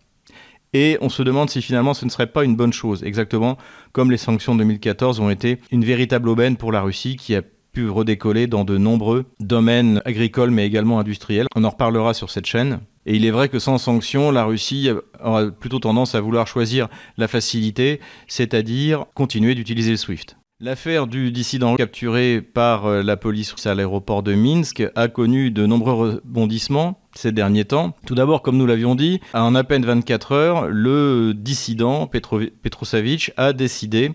Et 0.73 0.97
on 1.01 1.09
se 1.09 1.23
demande 1.23 1.51
si 1.51 1.63
finalement 1.63 1.95
ce 1.95 2.05
ne 2.05 2.11
serait 2.11 2.29
pas 2.29 2.45
une 2.45 2.55
bonne 2.55 2.73
chose, 2.73 3.03
exactement 3.03 3.59
comme 3.93 4.11
les 4.11 4.17
sanctions 4.17 4.55
de 4.55 4.61
2014 4.61 5.19
ont 5.19 5.31
été 5.31 5.59
une 5.73 5.85
véritable 5.85 6.29
aubaine 6.29 6.57
pour 6.57 6.71
la 6.71 6.81
Russie 6.81 7.17
qui 7.17 7.35
a 7.35 7.43
pu 7.73 7.89
redécoller 7.89 8.47
dans 8.47 8.65
de 8.65 8.79
nombreux 8.79 9.25
domaines 9.41 10.01
agricoles 10.05 10.51
mais 10.51 10.67
également 10.67 11.01
industriels. 11.01 11.47
On 11.57 11.65
en 11.65 11.71
reparlera 11.71 12.15
sur 12.15 12.31
cette 12.31 12.47
chaîne. 12.47 12.81
Et 13.07 13.17
il 13.17 13.25
est 13.25 13.31
vrai 13.31 13.49
que 13.49 13.59
sans 13.59 13.79
sanction, 13.79 14.31
la 14.31 14.45
Russie 14.45 14.91
aura 15.23 15.51
plutôt 15.51 15.79
tendance 15.79 16.15
à 16.15 16.21
vouloir 16.21 16.47
choisir 16.47 16.89
la 17.17 17.29
facilité, 17.29 18.01
c'est-à-dire 18.29 19.07
continuer 19.15 19.55
d'utiliser 19.55 19.93
le 19.93 19.97
SWIFT. 19.97 20.37
L'affaire 20.63 21.07
du 21.07 21.33
dissident 21.33 21.77
capturé 21.77 22.43
par 22.43 22.85
euh, 22.85 23.03
la 23.03 23.17
police 23.17 23.55
à 23.67 23.75
l'aéroport 23.75 24.23
de 24.23 24.35
Minsk 24.35 24.83
a 24.95 25.09
connu 25.09 25.51
de 25.51 25.65
nombreux 25.65 26.21
rebondissements 26.23 27.01
ces 27.15 27.33
derniers 27.33 27.65
temps. 27.65 27.97
Tout 28.07 28.15
d'abord, 28.15 28.43
comme 28.43 28.59
nous 28.59 28.67
l'avions 28.67 28.95
dit, 28.95 29.21
en 29.33 29.55
à 29.55 29.65
peine 29.65 29.87
24 29.87 30.33
heures, 30.33 30.69
le 30.69 31.33
dissident 31.35 32.07
Petro 32.07 32.41
Petrosavich 32.63 33.33
a 33.39 33.55
décidé 33.55 34.13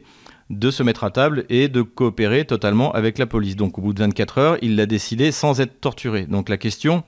de 0.51 0.69
se 0.69 0.83
mettre 0.83 1.03
à 1.03 1.09
table 1.09 1.45
et 1.49 1.67
de 1.67 1.81
coopérer 1.81 2.45
totalement 2.45 2.91
avec 2.91 3.17
la 3.17 3.25
police. 3.25 3.55
Donc 3.55 3.79
au 3.79 3.81
bout 3.81 3.93
de 3.93 4.03
24 4.03 4.37
heures, 4.37 4.57
il 4.61 4.75
l'a 4.75 4.85
décidé 4.85 5.31
sans 5.31 5.61
être 5.61 5.81
torturé. 5.81 6.27
Donc 6.27 6.49
la 6.49 6.57
question 6.57 7.03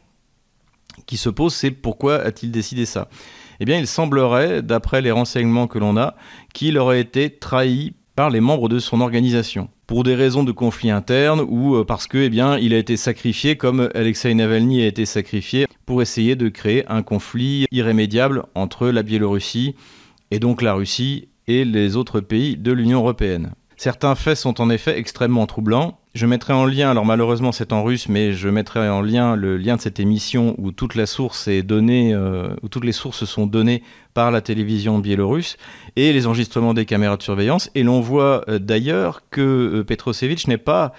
qui 1.06 1.18
se 1.18 1.30
pose, 1.30 1.54
c'est 1.54 1.72
pourquoi 1.72 2.16
a-t-il 2.18 2.52
décidé 2.52 2.86
ça? 2.86 3.10
Eh 3.60 3.66
bien, 3.66 3.78
il 3.78 3.88
semblerait, 3.88 4.62
d'après 4.62 5.02
les 5.02 5.12
renseignements 5.12 5.68
que 5.68 5.80
l'on 5.80 5.98
a, 5.98 6.16
qu'il 6.54 6.78
aurait 6.78 7.02
été 7.02 7.30
trahi 7.30 7.94
par 8.16 8.30
les 8.30 8.42
membres 8.42 8.70
de 8.70 8.80
son 8.80 9.02
organisation 9.02 9.70
pour 9.86 10.04
des 10.04 10.16
raisons 10.16 10.44
de 10.44 10.52
conflit 10.52 10.92
interne 10.92 11.40
ou 11.48 11.76
euh, 11.76 11.86
parce 11.86 12.08
que 12.08 12.18
eh 12.18 12.30
bien 12.30 12.58
il 12.58 12.74
a 12.74 12.78
été 12.78 12.98
sacrifié 12.98 13.56
comme 13.56 13.90
Alexei 13.96 14.34
Navalny 14.34 14.82
a 14.82 14.88
été 14.88 15.06
sacrifié 15.06 15.66
pour 15.86 16.02
essayer 16.02 16.36
de 16.36 16.50
créer 16.50 16.86
un 16.88 17.04
conflit 17.04 17.66
irrémédiable 17.72 18.44
entre 18.54 18.90
la 18.90 19.04
Biélorussie 19.04 19.76
et 20.32 20.40
donc 20.40 20.62
la 20.62 20.74
Russie 20.74 21.30
et 21.48 21.64
les 21.64 21.96
autres 21.96 22.20
pays 22.20 22.58
de 22.58 22.72
l'Union 22.74 23.00
européenne. 23.00 23.54
Certains 23.80 24.16
faits 24.16 24.38
sont 24.38 24.60
en 24.60 24.72
effet 24.72 24.98
extrêmement 24.98 25.46
troublants. 25.46 26.00
Je 26.16 26.26
mettrai 26.26 26.52
en 26.52 26.66
lien, 26.66 26.90
alors 26.90 27.06
malheureusement 27.06 27.52
c'est 27.52 27.72
en 27.72 27.84
russe, 27.84 28.10
mais 28.10 28.34
je 28.34 28.50
mettrai 28.50 28.90
en 28.90 29.02
lien 29.02 29.36
le 29.36 29.56
lien 29.56 29.76
de 29.76 29.82
cette 29.82 30.00
émission 30.00 30.56
où 30.58 30.70
euh, 30.70 30.72
toutes 30.72 30.96
les 30.96 31.06
sources 32.92 33.26
sont 33.26 33.46
données 33.46 33.84
par 34.16 34.32
la 34.32 34.42
télévision 34.42 34.98
biélorusse 34.98 35.58
et 35.96 36.12
les 36.12 36.26
enregistrements 36.26 36.74
des 36.74 36.86
caméras 36.86 37.18
de 37.18 37.22
surveillance. 37.22 37.70
Et 37.76 37.84
l'on 37.84 38.02
voit 38.02 38.44
euh, 38.50 38.58
d'ailleurs 38.58 39.22
que 39.30 39.42
euh, 39.42 39.84
Petrosevich 39.84 40.48
n'est 40.48 40.58
pas 40.58 40.92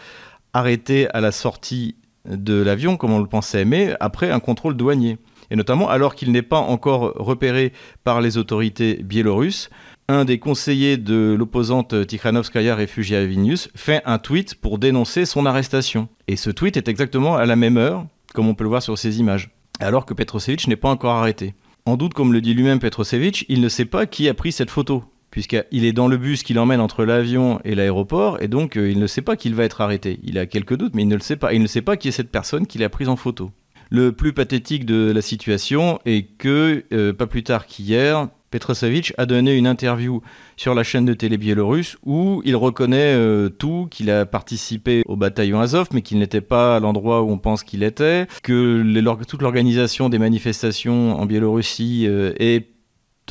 arrêté 0.53 1.09
à 1.11 1.21
la 1.21 1.33
sortie 1.33 1.97
de 2.31 2.63
l'avion 2.63 2.97
comme 2.97 3.13
on 3.13 3.19
le 3.19 3.27
pensait, 3.27 3.65
mais 3.65 3.97
après 3.99 4.31
un 4.31 4.39
contrôle 4.39 4.77
douanier. 4.77 5.19
Et 5.51 5.57
notamment 5.57 5.89
alors 5.89 6.15
qu'il 6.15 6.31
n'est 6.31 6.43
pas 6.43 6.59
encore 6.59 7.15
repéré 7.17 7.73
par 8.05 8.21
les 8.21 8.39
autorités 8.39 9.01
biélorusses, 9.03 9.69
un 10.09 10.25
des 10.25 10.39
conseillers 10.39 10.97
de 10.97 11.35
l'opposante 11.39 12.07
Tikhanovskaya 12.07 12.75
réfugiée 12.75 13.19
à 13.19 13.27
Vilnius 13.27 13.69
fait 13.75 14.01
un 14.07 14.19
tweet 14.19 14.55
pour 14.55 14.79
dénoncer 14.79 15.27
son 15.27 15.45
arrestation. 15.45 16.09
Et 16.27 16.37
ce 16.37 16.49
tweet 16.49 16.79
est 16.79 16.89
exactement 16.89 17.37
à 17.37 17.45
la 17.45 17.57
même 17.57 17.77
heure, 17.77 18.07
comme 18.33 18.49
on 18.49 18.55
peut 18.55 18.65
le 18.65 18.71
voir 18.71 18.83
sur 18.83 18.97
ces 18.97 19.21
images, 19.21 19.51
alors 19.81 20.07
que 20.07 20.15
Petrosevich 20.15 20.67
n'est 20.67 20.77
pas 20.77 20.89
encore 20.89 21.15
arrêté. 21.15 21.55
En 21.85 21.97
doute, 21.97 22.15
comme 22.15 22.33
le 22.33 22.41
dit 22.41 22.55
lui-même 22.55 22.81
Petrosevich, 22.81 23.45
il 23.49 23.61
ne 23.61 23.69
sait 23.69 23.85
pas 23.85 24.07
qui 24.07 24.29
a 24.29 24.35
pris 24.35 24.53
cette 24.53 24.71
photo. 24.71 25.05
puisqu'il 25.31 25.85
est 25.85 25.93
dans 25.93 26.09
le 26.09 26.17
bus 26.17 26.43
qui 26.43 26.55
l'emmène 26.55 26.81
entre 26.81 27.05
l'avion 27.05 27.61
et 27.63 27.75
l'aéroport, 27.75 28.41
et 28.41 28.49
donc 28.49 28.79
euh, 28.79 28.91
il 28.91 28.99
ne 28.99 29.07
sait 29.07 29.21
pas 29.21 29.37
qu'il 29.37 29.55
va 29.55 29.65
être 29.65 29.83
arrêté. 29.83 30.21
Il 30.23 30.39
a 30.39 30.47
quelques 30.47 30.75
doutes, 30.75 30.95
mais 30.95 31.03
il 31.03 31.09
ne 31.09 31.17
le 31.17 31.21
sait 31.21 31.37
pas. 31.37 31.53
Il 31.53 31.61
ne 31.61 31.67
sait 31.67 31.83
pas 31.83 31.99
qui 31.99 32.09
est 32.09 32.13
cette 32.13 32.31
personne 32.31 32.67
qui 32.67 32.79
l'a 32.79 32.89
prise 32.89 33.11
en 33.11 33.17
photo. 33.17 33.51
Le 33.91 34.13
plus 34.13 34.33
pathétique 34.33 34.87
de 34.87 35.13
la 35.15 35.21
situation 35.23 35.99
est 36.07 36.37
que, 36.39 36.85
euh, 36.93 37.13
pas 37.13 37.27
plus 37.27 37.43
tard 37.43 37.67
qu'hier, 37.67 38.29
Petrosevic 38.51 39.13
a 39.19 39.27
donné 39.27 39.57
une 39.57 39.67
interview 39.67 40.23
sur 40.57 40.75
la 40.75 40.83
chaîne 40.83 41.05
de 41.05 41.15
télé 41.15 41.37
biélorusse 41.37 41.97
où 42.05 42.43
il 42.45 42.57
reconnaît 42.57 43.15
euh, 43.15 43.49
tout, 43.49 43.89
qu'il 43.91 44.11
a 44.11 44.27
participé 44.27 45.03
au 45.07 45.17
bataillon 45.17 45.61
Azov, 45.61 45.89
mais 45.93 46.03
qu'il 46.03 46.19
n'était 46.19 46.41
pas 46.41 46.77
à 46.77 46.81
l'endroit 46.81 47.23
où 47.23 47.31
on 47.31 47.39
pense 47.39 47.63
qu'il 47.63 47.83
était, 47.83 48.27
que 48.43 49.25
toute 49.25 49.43
l'organisation 49.43 50.09
des 50.09 50.19
manifestations 50.19 51.19
en 51.19 51.27
Biélorussie 51.27 52.07
est 52.07 52.69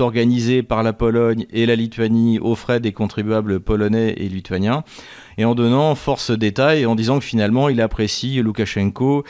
organisé 0.01 0.63
par 0.63 0.83
la 0.83 0.93
Pologne 0.93 1.45
et 1.51 1.65
la 1.65 1.75
Lituanie 1.75 2.39
aux 2.39 2.55
frais 2.55 2.79
des 2.79 2.91
contribuables 2.91 3.59
polonais 3.59 4.13
et 4.17 4.29
lituaniens, 4.29 4.83
et 5.37 5.45
en 5.45 5.55
donnant 5.55 5.95
force 5.95 6.31
détail 6.31 6.85
en 6.85 6.95
disant 6.95 7.19
que 7.19 7.25
finalement 7.25 7.69
il 7.69 7.81
apprécie 7.81 8.41
Loukachenko 8.41 9.23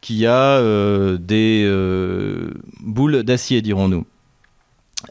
qui 0.00 0.26
a 0.26 0.58
euh, 0.58 1.16
des 1.16 1.62
euh, 1.64 2.50
boules 2.80 3.22
d'acier, 3.22 3.62
dirons-nous. 3.62 4.04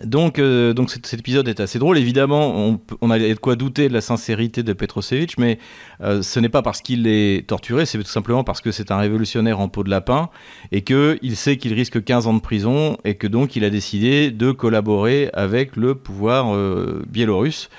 Donc, 0.03 0.39
euh, 0.39 0.73
donc 0.73 0.89
cet, 0.89 1.13
épisode 1.13 1.47
est 1.47 1.59
assez 1.59 1.79
drôle. 1.79 1.97
Évidemment, 1.97 2.79
on, 3.01 3.09
a 3.09 3.19
de 3.19 3.33
quoi 3.35 3.55
douter 3.55 3.89
de 3.89 3.93
la 3.93 4.01
sincérité 4.01 4.63
de 4.63 4.73
Petrosevic, 4.73 5.37
mais 5.37 5.59
euh, 6.01 6.21
ce 6.21 6.39
n'est 6.39 6.49
pas 6.49 6.61
parce 6.61 6.81
qu'il 6.81 7.07
est 7.07 7.47
torturé, 7.47 7.85
c'est 7.85 7.97
tout 7.97 8.05
simplement 8.05 8.43
parce 8.43 8.61
que 8.61 8.71
c'est 8.71 8.91
un 8.91 8.97
révolutionnaire 8.97 9.59
en 9.59 9.67
peau 9.67 9.83
de 9.83 9.89
lapin 9.89 10.29
et 10.71 10.81
qu'il 10.81 11.35
sait 11.35 11.57
qu'il 11.57 11.73
risque 11.73 12.03
15 12.03 12.27
ans 12.27 12.33
de 12.33 12.41
prison 12.41 12.97
et 13.03 13.15
que 13.15 13.27
donc 13.27 13.55
il 13.55 13.63
a 13.63 13.69
décidé 13.69 14.31
de 14.31 14.51
collaborer 14.51 15.29
avec 15.33 15.75
le 15.75 15.95
pouvoir 15.95 16.55
euh, 16.55 17.03
biélorusse. 17.07 17.69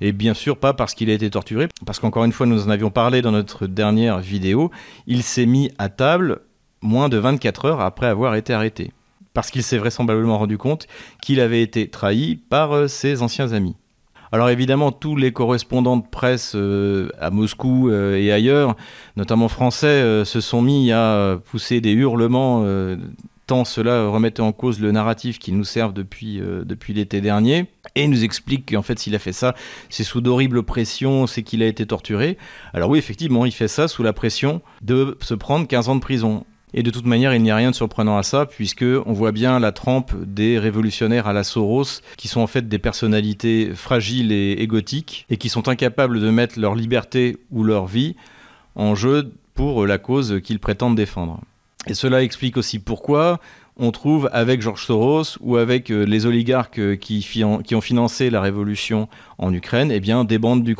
Et 0.00 0.12
bien 0.12 0.34
sûr, 0.34 0.58
pas 0.58 0.74
parce 0.74 0.94
qu'il 0.94 1.10
a 1.10 1.14
été 1.14 1.30
torturé, 1.30 1.68
parce 1.86 1.98
qu'encore 2.00 2.24
une 2.24 2.32
fois, 2.32 2.46
nous 2.46 2.66
en 2.66 2.70
avions 2.70 2.90
parlé 2.90 3.22
dans 3.22 3.32
notre 3.32 3.66
dernière 3.66 4.20
vidéo, 4.20 4.70
il 5.06 5.22
s'est 5.22 5.46
mis 5.46 5.70
à 5.78 5.88
table 5.88 6.40
moins 6.82 7.08
de 7.08 7.16
24 7.16 7.64
heures 7.64 7.80
après 7.80 8.06
avoir 8.06 8.34
été 8.34 8.52
arrêté 8.52 8.92
parce 9.34 9.50
qu'il 9.50 9.62
s'est 9.62 9.78
vraisemblablement 9.78 10.38
rendu 10.38 10.58
compte 10.58 10.86
qu'il 11.20 11.40
avait 11.40 11.62
été 11.62 11.88
trahi 11.88 12.36
par 12.36 12.72
euh, 12.72 12.88
ses 12.88 13.22
anciens 13.22 13.52
amis. 13.52 13.76
Alors 14.34 14.48
évidemment, 14.48 14.92
tous 14.92 15.14
les 15.14 15.30
correspondants 15.30 15.98
de 15.98 16.06
presse 16.10 16.52
euh, 16.54 17.10
à 17.20 17.30
Moscou 17.30 17.90
euh, 17.90 18.16
et 18.16 18.32
ailleurs, 18.32 18.76
notamment 19.16 19.48
français, 19.48 20.24
se 20.24 20.40
sont 20.40 20.62
mis 20.62 20.90
à 20.90 21.38
pousser 21.50 21.82
des 21.82 21.92
hurlements, 21.92 22.64
tant 23.46 23.66
cela 23.66 24.06
remettait 24.06 24.40
en 24.40 24.52
cause 24.52 24.80
le 24.80 24.90
narratif 24.90 25.38
qui 25.38 25.52
nous 25.52 25.64
servent 25.64 25.92
depuis, 25.92 26.40
l'été 26.88 27.20
dernier, 27.20 27.66
et 27.94 28.08
nous 28.08 28.24
explique 28.24 28.72
qu'en 28.72 28.80
fait 28.80 28.98
s'il 28.98 29.14
a 29.14 29.18
fait 29.18 29.34
ça, 29.34 29.54
c'est 29.90 30.04
sous 30.04 30.22
d'horribles 30.22 30.62
pressions, 30.62 31.26
c'est 31.26 31.42
qu'il 31.42 31.62
a 31.62 31.66
été 31.66 31.84
torturé. 31.84 32.38
Alors 32.72 32.88
oui, 32.88 32.98
effectivement, 32.98 33.44
il 33.44 33.52
fait 33.52 33.68
ça 33.68 33.86
sous 33.86 34.02
la 34.02 34.14
pression 34.14 34.62
de 34.80 35.18
se 35.20 35.34
prendre 35.34 35.68
15 35.68 35.90
ans 35.90 35.96
de 35.96 36.00
prison. 36.00 36.46
Et 36.74 36.82
de 36.82 36.90
toute 36.90 37.06
manière, 37.06 37.34
il 37.34 37.42
n'y 37.42 37.50
a 37.50 37.56
rien 37.56 37.70
de 37.70 37.74
surprenant 37.74 38.16
à 38.16 38.22
ça, 38.22 38.46
puisque 38.46 38.84
on 39.06 39.12
voit 39.12 39.32
bien 39.32 39.58
la 39.58 39.72
trempe 39.72 40.12
des 40.24 40.58
révolutionnaires 40.58 41.26
à 41.26 41.32
la 41.32 41.44
Soros, 41.44 42.00
qui 42.16 42.28
sont 42.28 42.40
en 42.40 42.46
fait 42.46 42.68
des 42.68 42.78
personnalités 42.78 43.72
fragiles 43.74 44.32
et 44.32 44.52
égotiques, 44.52 45.26
et 45.28 45.36
qui 45.36 45.48
sont 45.48 45.68
incapables 45.68 46.20
de 46.20 46.30
mettre 46.30 46.58
leur 46.58 46.74
liberté 46.74 47.36
ou 47.50 47.64
leur 47.64 47.86
vie 47.86 48.16
en 48.74 48.94
jeu 48.94 49.32
pour 49.54 49.86
la 49.86 49.98
cause 49.98 50.40
qu'ils 50.42 50.60
prétendent 50.60 50.96
défendre. 50.96 51.40
Et 51.88 51.94
cela 51.94 52.22
explique 52.22 52.56
aussi 52.56 52.78
pourquoi 52.78 53.40
on 53.82 53.90
trouve 53.90 54.30
avec 54.32 54.62
George 54.62 54.86
Soros 54.86 55.36
ou 55.40 55.56
avec 55.56 55.90
euh, 55.90 56.04
les 56.04 56.24
oligarques 56.24 56.78
euh, 56.78 56.94
qui, 56.94 57.44
ont 57.44 57.80
financé 57.80 58.30
la 58.30 58.40
révolution 58.40 59.08
en 59.38 59.52
Ukraine, 59.52 59.90
eh 59.90 59.98
bien, 59.98 60.24
des 60.24 60.38
bandes 60.38 60.62
du 60.62 60.76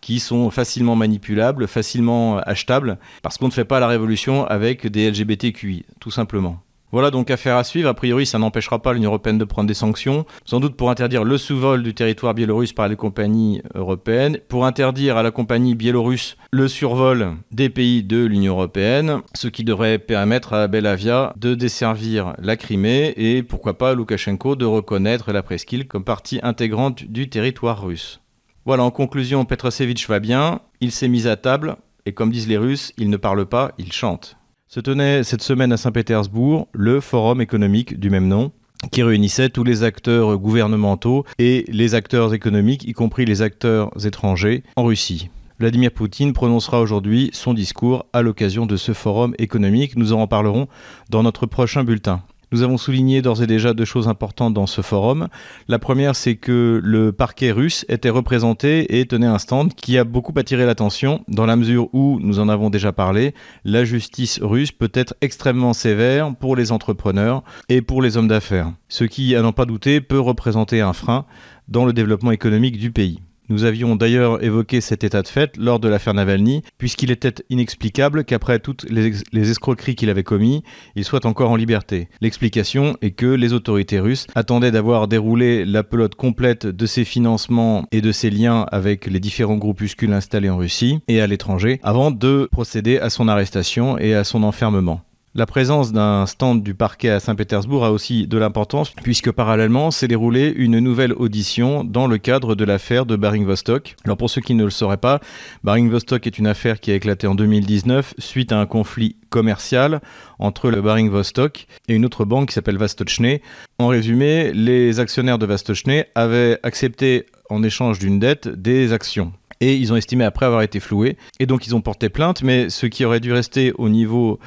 qui 0.00 0.20
sont 0.20 0.50
facilement 0.50 0.94
manipulables, 0.94 1.66
facilement 1.66 2.38
achetables, 2.38 2.98
parce 3.22 3.38
qu'on 3.38 3.48
ne 3.48 3.52
fait 3.52 3.64
pas 3.64 3.80
la 3.80 3.88
révolution 3.88 4.46
avec 4.46 4.86
des 4.86 5.10
LGBTQI, 5.10 5.84
tout 5.98 6.12
simplement. 6.12 6.60
Voilà 6.92 7.10
donc 7.10 7.30
affaire 7.30 7.56
à 7.56 7.64
suivre. 7.64 7.88
A 7.88 7.94
priori, 7.94 8.26
ça 8.26 8.38
n'empêchera 8.38 8.80
pas 8.80 8.92
l'Union 8.92 9.10
européenne 9.10 9.38
de 9.38 9.44
prendre 9.44 9.66
des 9.66 9.74
sanctions, 9.74 10.24
sans 10.44 10.60
doute 10.60 10.76
pour 10.76 10.90
interdire 10.90 11.24
le 11.24 11.36
sous-vol 11.36 11.82
du 11.82 11.94
territoire 11.94 12.34
biélorusse 12.34 12.72
par 12.72 12.88
les 12.88 12.96
compagnies 12.96 13.60
européennes, 13.74 14.38
pour 14.48 14.64
interdire 14.64 15.16
à 15.16 15.22
la 15.22 15.30
compagnie 15.30 15.74
biélorusse 15.74 16.36
le 16.52 16.68
survol 16.68 17.34
des 17.50 17.70
pays 17.70 18.02
de 18.02 18.24
l'Union 18.24 18.54
européenne, 18.54 19.20
ce 19.34 19.48
qui 19.48 19.64
devrait 19.64 19.98
permettre 19.98 20.52
à 20.52 20.68
Belavia 20.68 21.32
de 21.36 21.54
desservir 21.54 22.34
la 22.38 22.56
Crimée 22.56 23.12
et 23.16 23.42
pourquoi 23.42 23.76
pas 23.78 23.94
Loukachenko 23.94 24.54
de 24.56 24.64
reconnaître 24.64 25.32
la 25.32 25.42
presqu'île 25.42 25.88
comme 25.88 26.04
partie 26.04 26.38
intégrante 26.42 27.04
du 27.04 27.28
territoire 27.28 27.82
russe. 27.82 28.20
Voilà, 28.64 28.84
en 28.84 28.90
conclusion, 28.90 29.44
Petrosevich 29.44 30.08
va 30.08 30.18
bien, 30.18 30.60
il 30.80 30.90
s'est 30.90 31.08
mis 31.08 31.28
à 31.28 31.36
table, 31.36 31.76
et 32.04 32.12
comme 32.12 32.30
disent 32.30 32.48
les 32.48 32.56
Russes, 32.56 32.92
il 32.96 33.10
ne 33.10 33.16
parle 33.16 33.46
pas, 33.46 33.72
il 33.78 33.92
chante. 33.92 34.36
Se 34.68 34.80
tenait 34.80 35.22
cette 35.22 35.42
semaine 35.42 35.72
à 35.72 35.76
Saint-Pétersbourg 35.76 36.66
le 36.72 37.00
forum 37.00 37.40
économique 37.40 38.00
du 38.00 38.10
même 38.10 38.26
nom, 38.26 38.50
qui 38.90 39.04
réunissait 39.04 39.48
tous 39.48 39.62
les 39.62 39.84
acteurs 39.84 40.36
gouvernementaux 40.38 41.24
et 41.38 41.64
les 41.68 41.94
acteurs 41.94 42.34
économiques, 42.34 42.82
y 42.82 42.92
compris 42.92 43.24
les 43.26 43.42
acteurs 43.42 43.92
étrangers, 44.04 44.64
en 44.74 44.82
Russie. 44.82 45.30
Vladimir 45.60 45.92
Poutine 45.92 46.32
prononcera 46.32 46.80
aujourd'hui 46.80 47.30
son 47.32 47.54
discours 47.54 48.06
à 48.12 48.22
l'occasion 48.22 48.66
de 48.66 48.76
ce 48.76 48.92
forum 48.92 49.36
économique. 49.38 49.94
Nous 49.96 50.12
en 50.12 50.20
reparlerons 50.20 50.66
dans 51.10 51.22
notre 51.22 51.46
prochain 51.46 51.84
bulletin. 51.84 52.22
Nous 52.52 52.62
avons 52.62 52.78
souligné 52.78 53.22
d'ores 53.22 53.42
et 53.42 53.46
déjà 53.46 53.74
deux 53.74 53.84
choses 53.84 54.06
importantes 54.06 54.54
dans 54.54 54.66
ce 54.66 54.80
forum. 54.80 55.28
La 55.66 55.80
première, 55.80 56.14
c'est 56.14 56.36
que 56.36 56.80
le 56.82 57.10
parquet 57.10 57.50
russe 57.50 57.84
était 57.88 58.08
représenté 58.08 59.00
et 59.00 59.06
tenait 59.06 59.26
un 59.26 59.38
stand 59.38 59.74
qui 59.74 59.98
a 59.98 60.04
beaucoup 60.04 60.32
attiré 60.36 60.64
l'attention 60.64 61.24
dans 61.26 61.46
la 61.46 61.56
mesure 61.56 61.88
où, 61.92 62.20
nous 62.20 62.38
en 62.38 62.48
avons 62.48 62.70
déjà 62.70 62.92
parlé, 62.92 63.34
la 63.64 63.84
justice 63.84 64.38
russe 64.40 64.70
peut 64.70 64.92
être 64.94 65.14
extrêmement 65.20 65.72
sévère 65.72 66.34
pour 66.36 66.54
les 66.54 66.70
entrepreneurs 66.70 67.42
et 67.68 67.82
pour 67.82 68.00
les 68.00 68.16
hommes 68.16 68.28
d'affaires, 68.28 68.72
ce 68.88 69.04
qui, 69.04 69.34
à 69.34 69.42
n'en 69.42 69.52
pas 69.52 69.64
douter, 69.64 70.00
peut 70.00 70.20
représenter 70.20 70.80
un 70.80 70.92
frein 70.92 71.24
dans 71.66 71.84
le 71.84 71.92
développement 71.92 72.30
économique 72.30 72.78
du 72.78 72.92
pays. 72.92 73.20
Nous 73.48 73.64
avions 73.64 73.94
d'ailleurs 73.94 74.42
évoqué 74.42 74.80
cet 74.80 75.04
état 75.04 75.22
de 75.22 75.28
fait 75.28 75.56
lors 75.56 75.78
de 75.78 75.88
l'affaire 75.88 76.14
Navalny, 76.14 76.62
puisqu'il 76.78 77.10
était 77.10 77.34
inexplicable 77.48 78.24
qu'après 78.24 78.58
toutes 78.58 78.84
les, 78.90 79.22
escroqueries 79.50 79.94
qu'il 79.94 80.10
avait 80.10 80.24
commis, 80.24 80.62
il 80.96 81.04
soit 81.04 81.26
encore 81.26 81.50
en 81.50 81.56
liberté. 81.56 82.08
L'explication 82.20 82.96
est 83.02 83.12
que 83.12 83.26
les 83.26 83.52
autorités 83.52 84.00
russes 84.00 84.26
attendaient 84.34 84.72
d'avoir 84.72 85.06
déroulé 85.06 85.64
la 85.64 85.84
pelote 85.84 86.16
complète 86.16 86.66
de 86.66 86.86
ses 86.86 87.04
financements 87.04 87.86
et 87.92 88.00
de 88.00 88.12
ses 88.12 88.30
liens 88.30 88.66
avec 88.72 89.06
les 89.06 89.20
différents 89.20 89.58
groupuscules 89.58 90.12
installés 90.12 90.50
en 90.50 90.56
Russie 90.56 90.98
et 91.06 91.20
à 91.20 91.26
l'étranger 91.26 91.80
avant 91.82 92.10
de 92.10 92.48
procéder 92.50 92.98
à 92.98 93.10
son 93.10 93.28
arrestation 93.28 93.98
et 93.98 94.14
à 94.14 94.24
son 94.24 94.42
enfermement. 94.42 95.02
La 95.38 95.44
présence 95.44 95.92
d'un 95.92 96.24
stand 96.24 96.62
du 96.62 96.74
parquet 96.74 97.10
à 97.10 97.20
Saint-Pétersbourg 97.20 97.84
a 97.84 97.92
aussi 97.92 98.26
de 98.26 98.38
l'importance 98.38 98.88
puisque 99.02 99.30
parallèlement 99.30 99.90
s'est 99.90 100.08
déroulée 100.08 100.50
une 100.56 100.78
nouvelle 100.78 101.12
audition 101.12 101.84
dans 101.84 102.06
le 102.06 102.16
cadre 102.16 102.54
de 102.54 102.64
l'affaire 102.64 103.04
de 103.04 103.16
Baring-Vostok. 103.16 103.96
Alors 104.06 104.16
pour 104.16 104.30
ceux 104.30 104.40
qui 104.40 104.54
ne 104.54 104.64
le 104.64 104.70
sauraient 104.70 104.96
pas, 104.96 105.20
Baring-Vostok 105.62 106.26
est 106.26 106.38
une 106.38 106.46
affaire 106.46 106.80
qui 106.80 106.90
a 106.90 106.94
éclaté 106.94 107.26
en 107.26 107.34
2019 107.34 108.14
suite 108.16 108.50
à 108.50 108.58
un 108.58 108.64
conflit 108.64 109.16
commercial 109.28 110.00
entre 110.38 110.70
le 110.70 110.80
Baring-Vostok 110.80 111.66
et 111.86 111.94
une 111.94 112.06
autre 112.06 112.24
banque 112.24 112.48
qui 112.48 112.54
s'appelle 112.54 112.78
Vastochny. 112.78 113.42
En 113.78 113.88
résumé, 113.88 114.54
les 114.54 115.00
actionnaires 115.00 115.36
de 115.36 115.44
Vastochny 115.44 116.04
avaient 116.14 116.58
accepté 116.62 117.26
en 117.50 117.62
échange 117.62 117.98
d'une 117.98 118.18
dette 118.18 118.48
des 118.48 118.94
actions 118.94 119.34
et 119.60 119.74
ils 119.74 119.92
ont 119.92 119.96
estimé 119.96 120.24
après 120.24 120.46
avoir 120.46 120.62
été 120.62 120.80
floués 120.80 121.16
et 121.40 121.46
donc 121.46 121.66
ils 121.66 121.74
ont 121.74 121.80
porté 121.80 122.08
plainte 122.08 122.42
mais 122.42 122.68
ce 122.70 122.86
qui 122.86 123.04
aurait 123.04 123.20
dû 123.20 123.32
rester 123.32 123.72
au 123.78 123.88
niveau 123.88 124.38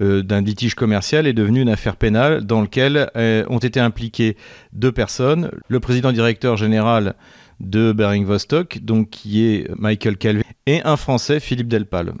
d'un 0.00 0.40
litige 0.40 0.74
commercial 0.74 1.26
est 1.26 1.32
devenu 1.32 1.60
une 1.60 1.68
affaire 1.68 1.96
pénale 1.96 2.44
dans 2.44 2.62
laquelle 2.62 3.10
euh, 3.16 3.44
ont 3.48 3.58
été 3.58 3.80
impliquées 3.80 4.36
deux 4.72 4.92
personnes, 4.92 5.50
le 5.68 5.80
président 5.80 6.12
directeur 6.12 6.56
général 6.56 7.14
de 7.60 7.92
Bering 7.92 8.24
Vostok, 8.24 8.80
donc 8.82 9.10
qui 9.10 9.44
est 9.44 9.70
Michael 9.76 10.16
Calvé, 10.16 10.44
et 10.66 10.82
un 10.82 10.96
Français, 10.96 11.40
Philippe 11.40 11.68
Delpal. 11.68 12.14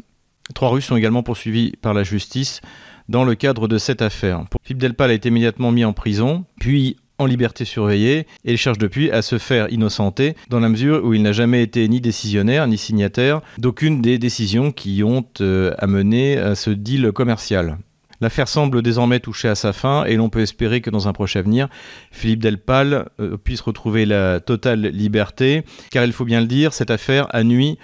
Trois 0.54 0.68
Russes 0.68 0.86
sont 0.86 0.96
également 0.96 1.22
poursuivis 1.22 1.72
par 1.80 1.94
la 1.94 2.02
justice 2.02 2.60
dans 3.08 3.24
le 3.24 3.34
cadre 3.34 3.68
de 3.68 3.78
cette 3.78 4.02
affaire. 4.02 4.44
Philippe 4.62 4.80
Delpal 4.80 5.10
a 5.10 5.14
été 5.14 5.28
immédiatement 5.28 5.72
mis 5.72 5.84
en 5.84 5.92
prison, 5.92 6.44
puis 6.60 6.96
en 7.18 7.26
liberté 7.26 7.64
surveillée 7.64 8.26
et 8.44 8.56
cherche 8.56 8.78
depuis 8.78 9.10
à 9.10 9.22
se 9.22 9.38
faire 9.38 9.72
innocenter 9.72 10.34
dans 10.48 10.60
la 10.60 10.68
mesure 10.68 11.04
où 11.04 11.14
il 11.14 11.22
n'a 11.22 11.32
jamais 11.32 11.62
été 11.62 11.86
ni 11.88 12.00
décisionnaire 12.00 12.66
ni 12.66 12.78
signataire 12.78 13.40
d'aucune 13.58 14.02
des 14.02 14.18
décisions 14.18 14.72
qui 14.72 15.02
ont 15.04 15.24
euh, 15.40 15.72
amené 15.78 16.38
à 16.38 16.54
ce 16.54 16.70
deal 16.70 17.12
commercial. 17.12 17.78
L'affaire 18.20 18.48
semble 18.48 18.82
désormais 18.82 19.20
toucher 19.20 19.48
à 19.48 19.54
sa 19.54 19.72
fin 19.72 20.04
et 20.04 20.16
l'on 20.16 20.28
peut 20.28 20.40
espérer 20.40 20.80
que 20.80 20.90
dans 20.90 21.08
un 21.08 21.12
prochain 21.12 21.40
avenir, 21.40 21.68
Philippe 22.10 22.42
Delpal 22.42 23.08
euh, 23.20 23.36
puisse 23.36 23.60
retrouver 23.60 24.06
la 24.06 24.40
totale 24.40 24.80
liberté, 24.86 25.62
car 25.90 26.04
il 26.04 26.12
faut 26.12 26.24
bien 26.24 26.40
le 26.40 26.46
dire, 26.46 26.72
cette 26.72 26.90
affaire 26.90 27.26
a 27.34 27.42
nuit 27.42 27.78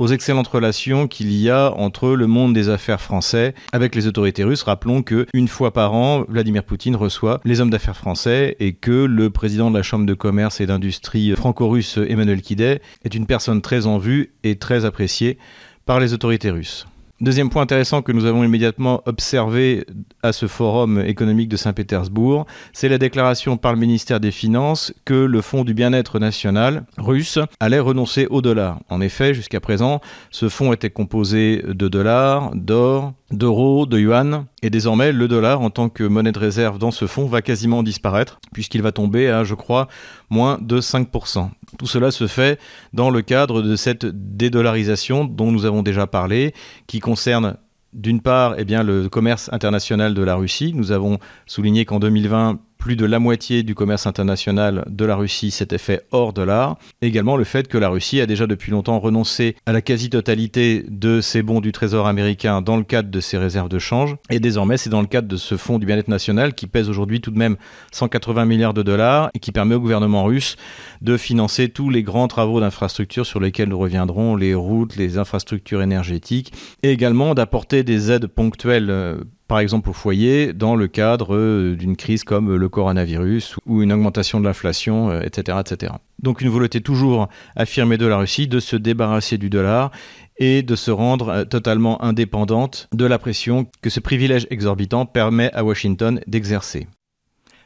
aux 0.00 0.08
excellentes 0.08 0.48
relations 0.48 1.06
qu'il 1.06 1.30
y 1.30 1.50
a 1.50 1.72
entre 1.76 2.08
le 2.08 2.26
monde 2.26 2.54
des 2.54 2.70
affaires 2.70 3.02
français 3.02 3.54
avec 3.72 3.94
les 3.94 4.06
autorités 4.06 4.42
russes. 4.42 4.62
Rappelons 4.62 5.02
que 5.02 5.26
une 5.34 5.46
fois 5.46 5.72
par 5.72 5.92
an, 5.92 6.24
Vladimir 6.26 6.64
Poutine 6.64 6.96
reçoit 6.96 7.38
les 7.44 7.60
hommes 7.60 7.68
d'affaires 7.68 7.96
français 7.96 8.56
et 8.60 8.72
que 8.72 9.04
le 9.04 9.28
président 9.28 9.70
de 9.70 9.76
la 9.76 9.82
Chambre 9.82 10.06
de 10.06 10.14
commerce 10.14 10.62
et 10.62 10.66
d'industrie 10.66 11.36
franco-russe, 11.36 11.98
Emmanuel 12.08 12.40
Kidet, 12.40 12.80
est 13.04 13.14
une 13.14 13.26
personne 13.26 13.60
très 13.60 13.86
en 13.86 13.98
vue 13.98 14.32
et 14.42 14.56
très 14.56 14.86
appréciée 14.86 15.36
par 15.84 16.00
les 16.00 16.14
autorités 16.14 16.50
russes. 16.50 16.86
Deuxième 17.20 17.50
point 17.50 17.60
intéressant 17.60 18.00
que 18.00 18.12
nous 18.12 18.24
avons 18.24 18.44
immédiatement 18.44 19.02
observé 19.04 19.84
à 20.22 20.32
ce 20.32 20.46
forum 20.46 21.02
économique 21.04 21.50
de 21.50 21.58
Saint-Pétersbourg, 21.58 22.46
c'est 22.72 22.88
la 22.88 22.96
déclaration 22.96 23.58
par 23.58 23.74
le 23.74 23.78
ministère 23.78 24.20
des 24.20 24.30
Finances 24.30 24.94
que 25.04 25.12
le 25.12 25.42
Fonds 25.42 25.64
du 25.64 25.74
bien-être 25.74 26.18
national 26.18 26.86
russe 26.96 27.38
allait 27.60 27.78
renoncer 27.78 28.26
au 28.30 28.40
dollar. 28.40 28.80
En 28.88 29.02
effet, 29.02 29.34
jusqu'à 29.34 29.60
présent, 29.60 30.00
ce 30.30 30.48
fonds 30.48 30.72
était 30.72 30.88
composé 30.88 31.62
de 31.68 31.88
dollars, 31.88 32.52
d'or, 32.54 33.12
d'euros, 33.30 33.84
de 33.84 33.98
yuan, 33.98 34.46
et 34.62 34.70
désormais 34.70 35.12
le 35.12 35.28
dollar 35.28 35.60
en 35.60 35.68
tant 35.68 35.90
que 35.90 36.04
monnaie 36.04 36.32
de 36.32 36.38
réserve 36.38 36.78
dans 36.78 36.90
ce 36.90 37.06
fonds 37.06 37.26
va 37.26 37.42
quasiment 37.42 37.82
disparaître, 37.82 38.40
puisqu'il 38.54 38.80
va 38.80 38.92
tomber 38.92 39.28
à, 39.28 39.44
je 39.44 39.54
crois, 39.54 39.88
moins 40.30 40.58
de 40.60 40.80
5%. 40.80 41.50
Tout 41.78 41.86
cela 41.86 42.10
se 42.10 42.26
fait 42.26 42.58
dans 42.92 43.10
le 43.10 43.22
cadre 43.22 43.62
de 43.62 43.76
cette 43.76 44.06
dédollarisation 44.06 45.24
dont 45.24 45.52
nous 45.52 45.64
avons 45.64 45.82
déjà 45.82 46.06
parlé, 46.06 46.54
qui 46.86 47.00
concerne 47.00 47.56
d'une 47.92 48.20
part 48.20 48.54
eh 48.58 48.64
le 48.64 49.08
commerce 49.08 49.50
international 49.52 50.14
de 50.14 50.22
la 50.22 50.36
Russie. 50.36 50.72
Nous 50.74 50.92
avons 50.92 51.18
souligné 51.46 51.84
qu'en 51.84 51.98
2020, 51.98 52.60
plus 52.80 52.96
de 52.96 53.04
la 53.04 53.18
moitié 53.18 53.62
du 53.62 53.74
commerce 53.74 54.06
international 54.06 54.84
de 54.88 55.04
la 55.04 55.14
Russie 55.14 55.50
s'était 55.50 55.78
fait 55.78 56.06
hors 56.10 56.32
dollar. 56.32 56.78
Également 57.02 57.36
le 57.36 57.44
fait 57.44 57.68
que 57.68 57.76
la 57.76 57.90
Russie 57.90 58.20
a 58.20 58.26
déjà 58.26 58.46
depuis 58.46 58.72
longtemps 58.72 58.98
renoncé 58.98 59.54
à 59.66 59.72
la 59.72 59.82
quasi-totalité 59.82 60.86
de 60.88 61.20
ses 61.20 61.42
bons 61.42 61.60
du 61.60 61.72
Trésor 61.72 62.08
américain 62.08 62.62
dans 62.62 62.78
le 62.78 62.82
cadre 62.82 63.10
de 63.10 63.20
ses 63.20 63.36
réserves 63.36 63.68
de 63.68 63.78
change. 63.78 64.16
Et 64.30 64.40
désormais, 64.40 64.78
c'est 64.78 64.88
dans 64.88 65.02
le 65.02 65.06
cadre 65.06 65.28
de 65.28 65.36
ce 65.36 65.58
fonds 65.58 65.78
du 65.78 65.84
bien-être 65.84 66.08
national 66.08 66.54
qui 66.54 66.66
pèse 66.66 66.88
aujourd'hui 66.88 67.20
tout 67.20 67.30
de 67.30 67.38
même 67.38 67.56
180 67.92 68.46
milliards 68.46 68.74
de 68.74 68.82
dollars 68.82 69.30
et 69.34 69.40
qui 69.40 69.52
permet 69.52 69.74
au 69.74 69.80
gouvernement 69.80 70.24
russe 70.24 70.56
de 71.02 71.18
financer 71.18 71.68
tous 71.68 71.90
les 71.90 72.02
grands 72.02 72.28
travaux 72.28 72.60
d'infrastructure 72.60 73.26
sur 73.26 73.40
lesquels 73.40 73.68
nous 73.68 73.78
reviendrons, 73.78 74.36
les 74.36 74.54
routes, 74.54 74.96
les 74.96 75.18
infrastructures 75.18 75.82
énergétiques, 75.82 76.52
et 76.82 76.90
également 76.90 77.34
d'apporter 77.34 77.82
des 77.82 78.10
aides 78.10 78.26
ponctuelles 78.26 78.90
euh, 78.90 79.18
par 79.50 79.58
exemple 79.58 79.90
au 79.90 79.92
foyer, 79.92 80.52
dans 80.52 80.76
le 80.76 80.86
cadre 80.86 81.34
euh, 81.34 81.74
d'une 81.74 81.96
crise 81.96 82.22
comme 82.22 82.54
le 82.54 82.68
coronavirus 82.68 83.56
ou 83.66 83.82
une 83.82 83.92
augmentation 83.92 84.38
de 84.38 84.44
l'inflation, 84.44 85.12
etc., 85.20 85.58
euh, 85.58 85.60
etc. 85.60 85.92
Donc 86.22 86.40
une 86.40 86.48
volonté 86.48 86.80
toujours 86.80 87.28
affirmée 87.56 87.98
de 87.98 88.06
la 88.06 88.18
Russie 88.18 88.46
de 88.46 88.60
se 88.60 88.76
débarrasser 88.76 89.38
du 89.38 89.50
dollar 89.50 89.90
et 90.36 90.62
de 90.62 90.76
se 90.76 90.92
rendre 90.92 91.30
euh, 91.30 91.44
totalement 91.44 92.00
indépendante 92.00 92.88
de 92.94 93.04
la 93.04 93.18
pression 93.18 93.66
que 93.82 93.90
ce 93.90 93.98
privilège 93.98 94.46
exorbitant 94.50 95.04
permet 95.04 95.52
à 95.52 95.64
Washington 95.64 96.20
d'exercer. 96.28 96.86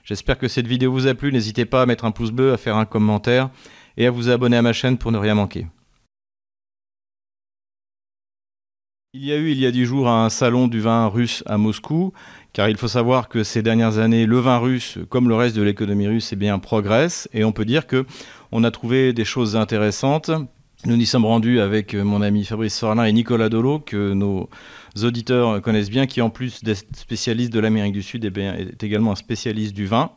J'espère 0.04 0.38
que 0.38 0.48
cette 0.48 0.66
vidéo 0.66 0.90
vous 0.90 1.06
a 1.06 1.12
plu, 1.12 1.32
n'hésitez 1.32 1.66
pas 1.66 1.82
à 1.82 1.86
mettre 1.86 2.06
un 2.06 2.12
pouce 2.12 2.30
bleu, 2.30 2.54
à 2.54 2.56
faire 2.56 2.78
un 2.78 2.86
commentaire 2.86 3.50
et 3.98 4.06
à 4.06 4.10
vous 4.10 4.30
abonner 4.30 4.56
à 4.56 4.62
ma 4.62 4.72
chaîne 4.72 4.96
pour 4.96 5.12
ne 5.12 5.18
rien 5.18 5.34
manquer. 5.34 5.66
Il 9.16 9.24
y 9.24 9.32
a 9.32 9.36
eu 9.36 9.52
il 9.52 9.60
y 9.60 9.66
a 9.66 9.70
dix 9.70 9.84
jours 9.84 10.08
un 10.08 10.28
salon 10.28 10.66
du 10.66 10.80
vin 10.80 11.06
russe 11.06 11.44
à 11.46 11.56
Moscou, 11.56 12.12
car 12.52 12.68
il 12.68 12.76
faut 12.76 12.88
savoir 12.88 13.28
que 13.28 13.44
ces 13.44 13.62
dernières 13.62 13.98
années, 13.98 14.26
le 14.26 14.40
vin 14.40 14.58
russe, 14.58 14.98
comme 15.08 15.28
le 15.28 15.36
reste 15.36 15.54
de 15.54 15.62
l'économie 15.62 16.08
russe, 16.08 16.32
eh 16.32 16.36
bien, 16.36 16.58
progresse, 16.58 17.28
et 17.32 17.44
on 17.44 17.52
peut 17.52 17.64
dire 17.64 17.86
que 17.86 18.06
on 18.50 18.64
a 18.64 18.72
trouvé 18.72 19.12
des 19.12 19.24
choses 19.24 19.54
intéressantes. 19.54 20.32
Nous 20.86 20.96
y 20.96 21.06
sommes 21.06 21.24
rendus 21.24 21.60
avec 21.60 21.94
mon 21.94 22.20
ami 22.20 22.44
Fabrice 22.44 22.74
Sorlin 22.74 23.04
et 23.04 23.12
Nicolas 23.12 23.48
Dolo, 23.48 23.78
que 23.78 24.12
nos 24.12 24.50
auditeurs 25.02 25.62
connaissent 25.62 25.88
bien, 25.88 26.06
qui 26.06 26.20
en 26.20 26.28
plus 26.28 26.62
d'être 26.62 26.84
spécialiste 26.94 27.50
de 27.54 27.58
l'Amérique 27.58 27.94
du 27.94 28.02
Sud, 28.02 28.24
eh 28.24 28.40
est 28.40 28.82
également 28.82 29.12
un 29.12 29.16
spécialiste 29.16 29.74
du 29.74 29.86
vin. 29.86 30.10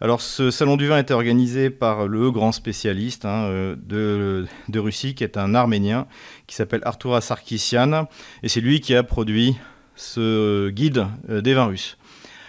Alors, 0.00 0.22
ce 0.22 0.50
salon 0.50 0.78
du 0.78 0.86
vin 0.86 0.98
était 0.98 1.12
organisé 1.12 1.68
par 1.68 2.08
le 2.08 2.30
grand 2.30 2.52
spécialiste 2.52 3.26
hein, 3.26 3.44
euh, 3.44 4.46
de, 4.68 4.78
Russie, 4.78 5.14
qui 5.14 5.22
est 5.22 5.36
un 5.36 5.54
Arménien, 5.54 6.06
qui 6.46 6.56
s'appelle 6.56 6.80
Artura 6.84 7.20
Sarkissian, 7.20 8.06
et 8.42 8.48
c'est 8.48 8.62
lui 8.62 8.80
qui 8.80 8.94
a 8.94 9.02
produit 9.02 9.54
ce 9.96 10.70
guide 10.70 11.08
euh, 11.28 11.42
des 11.42 11.52
vins 11.52 11.66
russes. 11.66 11.98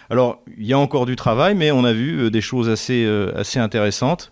Alors, 0.09 0.41
il 0.57 0.65
y 0.65 0.71
a 0.71 0.79
encore 0.79 1.05
du 1.05 1.17
travail, 1.17 1.53
mais 1.53 1.71
on 1.71 1.83
a 1.83 1.91
vu 1.91 2.17
euh, 2.17 2.29
des 2.29 2.41
choses 2.41 2.69
assez, 2.69 3.05
assez 3.36 3.59
intéressantes. 3.59 4.31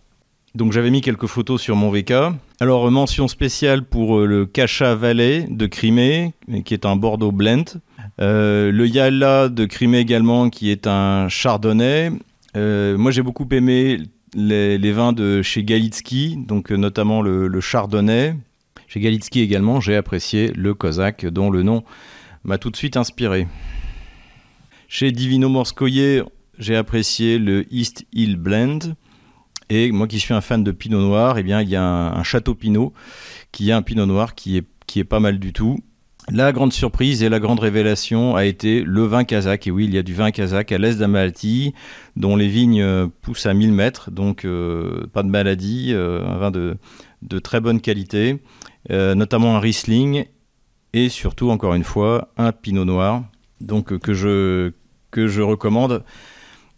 Donc 0.56 0.72
j'avais 0.72 0.90
mis 0.90 1.02
quelques 1.02 1.28
photos 1.28 1.62
sur 1.62 1.76
mon 1.76 1.92
VK. 1.92 2.14
Alors 2.62 2.90
mention 2.90 3.28
spéciale 3.28 3.84
pour 3.84 4.20
le 4.22 4.46
Kacha 4.46 4.96
Valley 4.96 5.46
de 5.50 5.66
Crimée, 5.66 6.34
qui 6.64 6.74
est 6.74 6.86
un 6.86 6.96
Bordeaux 6.96 7.32
Blend. 7.32 7.66
le 8.18 8.86
Yala 8.86 9.50
de 9.50 9.66
Crimée 9.66 10.00
également, 10.00 10.50
qui 10.50 10.72
est 10.72 10.88
un 10.88 11.28
Chardonnay. 11.28 12.12
Euh, 12.56 12.98
moi, 12.98 13.12
j'ai 13.12 13.22
beaucoup 13.22 13.48
aimé 13.52 14.00
les, 14.34 14.92
vins 14.92 15.14
de 15.14 15.42
chez 15.42 15.64
Galitsky, 15.64 16.38
donc 16.38 16.72
euh, 16.72 16.78
notamment 16.78 17.22
le, 17.22 17.60
Chardonnay. 17.60 18.36
Chez 18.88 19.00
Galitsky 19.00 19.42
également, 19.42 19.82
j'ai 19.82 19.96
apprécié 19.96 20.52
le 20.56 20.74
Kozak, 20.74 21.26
dont 21.26 21.50
le 21.50 21.64
nom 21.64 21.84
m'a 22.44 22.58
tout 22.58 22.70
de 22.70 22.78
suite 22.78 22.98
inspiré. 22.98 23.48
Chez 24.88 25.12
Divino 25.12 25.50
Morskoye, 25.50 26.24
j'ai 26.60 26.76
apprécié 26.76 27.40
le 27.40 27.66
East 27.74 28.06
Hill 28.14 28.38
Blend. 28.38 28.96
Et 29.70 29.92
moi 29.92 30.08
qui 30.08 30.20
suis 30.20 30.34
un 30.34 30.42
fan 30.42 30.64
de 30.64 30.72
Pinot 30.72 31.02
Noir, 31.02 31.38
eh 31.38 31.44
bien, 31.44 31.62
il 31.62 31.70
y 31.70 31.76
a 31.76 31.84
un, 31.84 32.24
Château 32.24 32.56
Pinot 32.56 32.94
qui 33.52 33.72
a 33.72 33.78
un 33.78 33.82
Pinot 33.82 34.06
Noir 34.06 34.36
qui 34.36 34.58
est, 34.58 34.66
qui 34.86 35.00
est 35.00 35.06
pas 35.06 35.20
mal 35.20 35.40
du 35.40 35.54
tout. 35.54 35.80
La 36.32 36.52
grande 36.52 36.74
surprise 36.74 37.22
et 37.22 37.30
la 37.30 37.40
grande 37.40 37.60
révélation 37.60 38.36
a 38.36 38.46
été 38.46 38.82
le 38.82 39.04
vin 39.04 39.24
kazakh. 39.24 39.68
Et 39.68 39.72
oui, 39.72 39.86
il 39.86 39.94
y 39.94 39.98
a 39.98 40.04
du 40.04 40.16
vin 40.16 40.32
kazakh 40.32 40.72
à 40.72 40.78
l'est 40.80 40.98
d'Amalti, 40.98 41.74
dont 42.16 42.36
les 42.36 42.48
vignes 42.48 42.82
euh, 42.82 43.08
poussent 43.22 43.46
à 43.46 43.54
1000 43.54 43.72
mètres, 43.72 44.10
donc 44.10 44.44
euh, 44.44 45.06
pas 45.14 45.22
de 45.22 45.30
maladie, 45.30 45.92
euh, 45.94 46.26
un 46.26 46.38
vin 46.38 46.50
de, 46.50 46.78
de, 47.22 47.40
très 47.40 47.62
bonne 47.62 47.80
qualité, 47.80 48.42
notamment 48.90 49.56
un 49.56 49.60
Riesling 49.60 50.26
et 50.94 51.10
surtout, 51.10 51.50
encore 51.50 51.76
une 51.76 51.84
fois, 51.84 52.30
un 52.38 52.52
Pinot 52.52 52.86
Noir, 52.86 53.24
donc 53.62 53.98
que 54.00 54.14
je, 54.14 54.72
que 55.12 55.28
je 55.28 55.42
recommande 55.42 56.04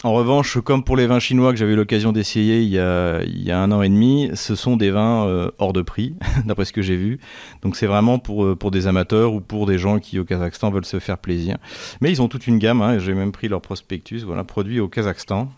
en 0.03 0.13
revanche, 0.13 0.59
comme 0.61 0.83
pour 0.83 0.95
les 0.95 1.07
vins 1.07 1.19
chinois 1.19 1.51
que 1.51 1.57
j'avais 1.57 1.73
eu 1.73 1.75
l'occasion 1.75 2.11
d'essayer 2.11 2.61
il, 2.61 2.69
y 2.69 2.79
a 2.79 3.59
un 3.59 3.71
an 3.71 3.81
et 3.81 3.89
demi, 3.89 4.29
ce 4.35 4.53
sont 4.53 4.77
des 4.77 4.91
vins 4.91 5.25
euh, 5.25 5.49
hors 5.57 5.73
de 5.73 5.81
prix, 5.81 6.15
d'après 6.45 6.65
ce 6.65 6.73
que 6.73 6.83
j'ai 6.83 6.95
vu. 6.95 7.19
Donc 7.63 7.75
c'est 7.75 7.87
vraiment 7.87 8.19
pour, 8.19 8.45
euh, 8.45 8.55
pour 8.55 8.69
des 8.69 8.85
amateurs 8.85 9.33
ou 9.33 9.41
pour 9.41 9.65
des 9.65 9.79
gens 9.79 9.97
qui 9.97 10.19
au 10.19 10.23
Kazakhstan 10.23 10.69
veulent 10.69 10.85
se 10.85 10.99
faire 10.99 11.17
plaisir. 11.17 11.57
Mais 11.99 12.11
ils 12.11 12.21
ont 12.21 12.27
toute 12.27 12.45
une 12.45 12.59
gamme, 12.59 12.83
hein, 12.83 12.99
j'ai 12.99 13.15
même 13.15 13.31
pris 13.31 13.47
leur 13.47 13.59
prospectus, 13.59 14.23
voilà, 14.23 14.43
produit 14.43 14.79
au 14.79 14.87
Kazakhstan. 14.87 15.51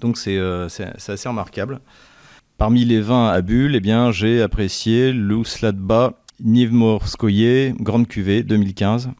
Donc 0.00 0.18
euh, 0.26 0.68
c'est 0.68 1.10
assez 1.10 1.28
remarquable. 1.28 1.80
Parmi 2.58 2.84
les 2.84 3.00
vins 3.00 3.28
à 3.28 3.40
bulles, 3.40 3.74
eh 3.74 3.80
bien, 3.80 4.12
j'ai 4.12 4.42
apprécié 4.42 5.12
l'Ousladba 5.12 6.12
Nivmorskoye, 6.44 7.72
grande 7.80 8.06
cuvée 8.06 8.42
2015, 8.42 9.10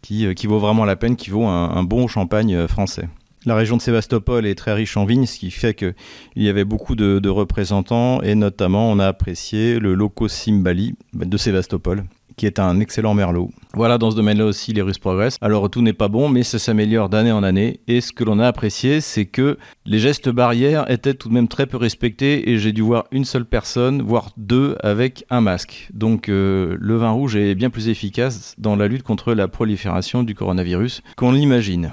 qui, 0.00 0.32
qui 0.34 0.46
vaut 0.46 0.60
vraiment 0.60 0.84
la 0.84 0.94
peine, 0.94 1.16
qui 1.16 1.30
vaut 1.30 1.46
un 1.46 1.82
bon 1.82 2.06
champagne 2.06 2.68
français. 2.68 3.08
La 3.44 3.56
région 3.56 3.76
de 3.76 3.82
Sébastopol 3.82 4.46
est 4.46 4.54
très 4.54 4.72
riche 4.72 4.96
en 4.96 5.04
vignes, 5.04 5.26
ce 5.26 5.38
qui 5.38 5.50
fait 5.50 5.74
qu'il 5.74 5.94
y 6.36 6.48
avait 6.48 6.64
beaucoup 6.64 6.94
de, 6.94 7.28
représentants 7.28 8.20
et 8.22 8.34
notamment 8.34 8.90
on 8.90 8.98
a 8.98 9.06
apprécié 9.06 9.78
le 9.78 9.94
Loco 9.94 10.28
Simbali 10.28 10.94
de 11.14 11.36
Sébastopol 11.36 12.04
qui 12.36 12.46
est 12.46 12.58
un 12.58 12.80
excellent 12.80 13.14
merlot. 13.14 13.50
Voilà, 13.74 13.98
dans 13.98 14.10
ce 14.10 14.16
domaine-là 14.16 14.46
aussi, 14.46 14.72
les 14.72 14.82
Russes 14.82 14.98
progressent. 14.98 15.36
Alors, 15.40 15.68
tout 15.68 15.82
n'est 15.82 15.92
pas 15.92 16.08
bon, 16.08 16.28
mais 16.28 16.42
ça 16.42 16.58
s'améliore 16.58 17.08
d'année 17.08 17.30
en 17.30 17.42
année. 17.42 17.80
Et 17.88 18.00
ce 18.00 18.10
que 18.10 18.24
l'on 18.24 18.38
a 18.38 18.46
apprécié, 18.46 19.00
c'est 19.00 19.26
que 19.26 19.58
les 19.84 19.98
gestes 19.98 20.30
barrières 20.30 20.90
étaient 20.90 21.14
tout 21.14 21.28
de 21.28 21.34
même 21.34 21.48
très 21.48 21.66
peu 21.66 21.76
respectés 21.76 22.50
et 22.50 22.58
j'ai 22.58 22.72
dû 22.72 22.80
voir 22.80 23.04
une 23.12 23.24
seule 23.24 23.44
personne, 23.44 24.02
voire 24.02 24.30
deux, 24.38 24.76
avec 24.80 25.24
un 25.30 25.42
masque. 25.42 25.88
Donc, 25.92 26.28
euh, 26.28 26.76
le 26.80 26.96
vin 26.96 27.10
rouge 27.10 27.36
est 27.36 27.54
bien 27.54 27.70
plus 27.70 27.88
efficace 27.88 28.54
dans 28.56 28.76
la 28.76 28.88
lutte 28.88 29.02
contre 29.02 29.34
la 29.34 29.48
prolifération 29.48 30.22
du 30.22 30.34
coronavirus 30.34 31.02
qu'on 31.16 31.32
l'imagine. 31.32 31.92